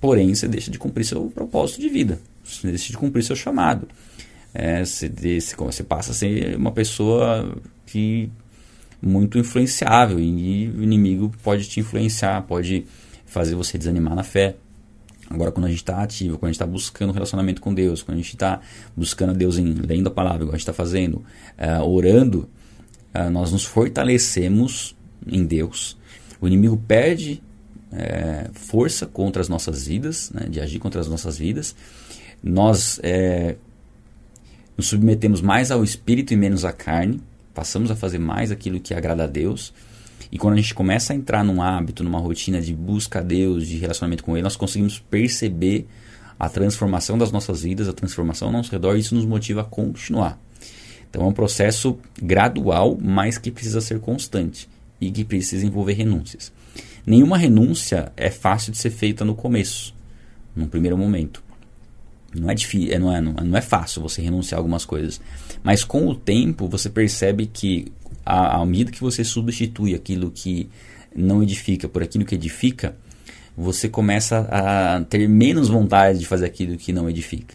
porém 0.00 0.34
você 0.34 0.48
deixa 0.48 0.70
de 0.70 0.78
cumprir 0.78 1.04
seu 1.04 1.30
propósito 1.30 1.80
de 1.80 1.88
vida, 1.88 2.18
você 2.44 2.68
deixa 2.68 2.90
de 2.90 2.96
cumprir 2.96 3.22
seu 3.22 3.36
chamado. 3.36 3.86
é, 4.54 4.84
você, 4.84 5.10
você 5.56 5.82
passa 5.82 6.12
a 6.12 6.14
ser 6.14 6.56
uma 6.56 6.72
pessoa 6.72 7.56
que 7.86 8.30
muito 9.00 9.38
influenciável 9.38 10.20
e 10.20 10.68
o 10.68 10.82
inimigo 10.82 11.32
pode 11.42 11.68
te 11.68 11.80
influenciar, 11.80 12.42
pode 12.42 12.84
fazer 13.26 13.54
você 13.54 13.76
desanimar 13.76 14.14
na 14.14 14.22
fé. 14.22 14.54
Agora, 15.32 15.50
quando 15.50 15.64
a 15.64 15.68
gente 15.68 15.78
está 15.78 16.02
ativo, 16.02 16.36
quando 16.36 16.50
a 16.50 16.52
gente 16.52 16.56
está 16.56 16.66
buscando 16.66 17.08
um 17.08 17.12
relacionamento 17.14 17.62
com 17.62 17.72
Deus, 17.72 18.02
quando 18.02 18.18
a 18.18 18.20
gente 18.20 18.34
está 18.34 18.60
buscando 18.94 19.32
Deus 19.32 19.56
em 19.56 19.72
lendo 19.72 20.08
a 20.08 20.10
palavra, 20.10 20.42
igual 20.42 20.50
a 20.54 20.58
gente 20.58 20.68
está 20.68 20.74
fazendo, 20.74 21.24
uh, 21.58 21.82
orando, 21.82 22.50
uh, 23.14 23.30
nós 23.30 23.50
nos 23.50 23.64
fortalecemos 23.64 24.94
em 25.26 25.42
Deus. 25.46 25.96
O 26.38 26.46
inimigo 26.46 26.76
perde 26.76 27.42
uh, 27.92 28.52
força 28.52 29.06
contra 29.06 29.40
as 29.40 29.48
nossas 29.48 29.86
vidas, 29.86 30.30
né, 30.34 30.48
de 30.50 30.60
agir 30.60 30.78
contra 30.78 31.00
as 31.00 31.08
nossas 31.08 31.38
vidas. 31.38 31.74
Nós 32.42 33.00
nos 34.76 34.88
submetemos 34.88 35.40
mais 35.40 35.70
ao 35.70 35.84
espírito 35.84 36.34
e 36.34 36.36
menos 36.36 36.64
à 36.64 36.72
carne, 36.72 37.22
passamos 37.54 37.88
a 37.88 37.94
fazer 37.94 38.18
mais 38.18 38.50
aquilo 38.50 38.80
que 38.80 38.92
agrada 38.92 39.22
a 39.24 39.26
Deus. 39.28 39.72
E 40.30 40.38
quando 40.38 40.54
a 40.54 40.56
gente 40.56 40.74
começa 40.74 41.12
a 41.12 41.16
entrar 41.16 41.44
num 41.44 41.62
hábito, 41.62 42.04
numa 42.04 42.18
rotina 42.18 42.60
de 42.60 42.74
busca 42.74 43.18
a 43.18 43.22
Deus, 43.22 43.66
de 43.66 43.78
relacionamento 43.78 44.22
com 44.22 44.36
Ele, 44.36 44.42
nós 44.42 44.56
conseguimos 44.56 44.98
perceber 44.98 45.86
a 46.38 46.48
transformação 46.48 47.16
das 47.16 47.30
nossas 47.30 47.62
vidas, 47.62 47.88
a 47.88 47.92
transformação 47.92 48.48
ao 48.48 48.52
nosso 48.52 48.72
redor, 48.72 48.96
e 48.96 49.00
isso 49.00 49.14
nos 49.14 49.24
motiva 49.24 49.60
a 49.60 49.64
continuar. 49.64 50.38
Então 51.08 51.22
é 51.22 51.26
um 51.26 51.32
processo 51.32 51.98
gradual, 52.20 52.98
mas 53.00 53.38
que 53.38 53.50
precisa 53.50 53.80
ser 53.80 54.00
constante 54.00 54.68
e 55.00 55.10
que 55.10 55.24
precisa 55.24 55.66
envolver 55.66 55.92
renúncias. 55.92 56.52
Nenhuma 57.04 57.36
renúncia 57.36 58.12
é 58.16 58.30
fácil 58.30 58.72
de 58.72 58.78
ser 58.78 58.90
feita 58.90 59.24
no 59.24 59.34
começo, 59.34 59.94
num 60.54 60.66
primeiro 60.66 60.96
momento. 60.96 61.42
Não 62.34 62.50
é 62.50 62.54
difícil, 62.54 62.94
é, 62.94 62.98
não 62.98 63.14
é, 63.14 63.20
não 63.20 63.58
é 63.58 63.60
fácil 63.60 64.00
você 64.00 64.22
renunciar 64.22 64.58
a 64.58 64.60
algumas 64.60 64.84
coisas. 64.84 65.20
Mas 65.62 65.84
com 65.84 66.06
o 66.08 66.14
tempo 66.14 66.66
você 66.66 66.88
percebe 66.88 67.46
que 67.46 67.92
à 68.24 68.64
medida 68.64 68.90
que 68.90 69.00
você 69.00 69.24
substitui 69.24 69.94
aquilo 69.94 70.30
que 70.30 70.68
não 71.14 71.42
edifica 71.42 71.88
por 71.88 72.02
aquilo 72.02 72.24
que 72.24 72.34
edifica, 72.34 72.96
você 73.56 73.88
começa 73.88 74.48
a 74.50 75.02
ter 75.04 75.28
menos 75.28 75.68
vontade 75.68 76.18
de 76.18 76.26
fazer 76.26 76.46
aquilo 76.46 76.76
que 76.76 76.92
não 76.92 77.08
edifica. 77.08 77.54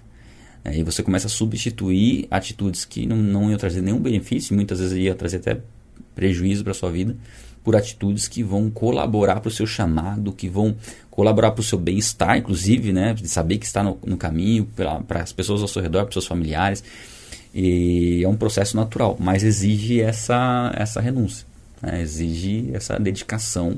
É, 0.63 0.77
e 0.77 0.84
você 0.84 1.01
começa 1.01 1.27
a 1.27 1.30
substituir 1.30 2.27
atitudes 2.30 2.86
que 2.86 3.06
não, 3.06 3.17
não 3.17 3.49
iam 3.49 3.58
trazer 3.58 3.82
nenhum 3.82 3.99
benefício, 3.99 4.56
muitas 4.56 4.80
vezes 4.80 4.97
ia 4.97 5.15
trazer 5.15 5.38
até 5.38 5.60
prejuízo 6.13 6.63
para 6.63 6.71
a 6.71 6.75
sua 6.75 6.91
vida, 6.91 7.15
por 7.63 7.75
atitudes 7.75 8.27
que 8.27 8.43
vão 8.43 8.69
colaborar 8.69 9.39
para 9.39 9.49
o 9.49 9.51
seu 9.51 9.65
chamado, 9.65 10.32
que 10.32 10.49
vão 10.49 10.75
colaborar 11.10 11.51
para 11.51 11.62
o 11.62 11.63
seu 11.63 11.77
bem-estar, 11.77 12.38
inclusive, 12.38 12.93
né, 12.93 13.13
de 13.13 13.27
saber 13.27 13.58
que 13.58 13.65
está 13.65 13.84
no, 13.84 13.97
no 14.06 14.17
caminho, 14.17 14.67
para 14.75 15.21
as 15.21 15.32
pessoas 15.32 15.62
ao 15.62 15.67
seu 15.67 15.82
redor, 15.82 16.01
para 16.01 16.10
os 16.10 16.13
seus 16.13 16.27
familiares. 16.27 16.84
E 17.53 18.23
é 18.23 18.27
um 18.27 18.36
processo 18.36 18.75
natural, 18.75 19.17
mas 19.19 19.43
exige 19.43 20.01
essa, 20.01 20.71
essa 20.75 21.01
renúncia, 21.01 21.45
né? 21.81 22.01
exige 22.01 22.69
essa 22.73 22.99
dedicação 22.99 23.77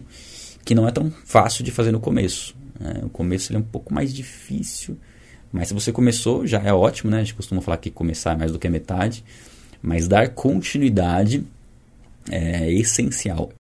que 0.66 0.76
não 0.76 0.88
é 0.88 0.92
tão 0.92 1.12
fácil 1.26 1.64
de 1.64 1.72
fazer 1.72 1.92
no 1.92 2.00
começo. 2.00 2.56
Né? 2.80 3.02
O 3.04 3.10
começo 3.10 3.54
é 3.54 3.58
um 3.58 3.64
pouco 3.64 3.94
mais 3.94 4.14
difícil, 4.14 4.98
mas 5.52 5.68
se 5.70 5.74
você 5.74 5.92
começou 5.92 6.46
já 6.46 6.60
é 6.60 6.74
ótimo, 6.74 7.10
né? 7.10 7.18
A 7.18 7.20
gente 7.22 7.34
costuma 7.34 7.62
falar 7.62 7.78
que 7.78 7.90
começar 7.90 8.34
é 8.34 8.38
mais 8.38 8.52
do 8.52 8.60
que 8.60 8.70
metade, 8.70 9.24
mas 9.82 10.08
dar 10.08 10.30
continuidade 10.30 11.44
é 12.30 12.72
essencial. 12.72 13.52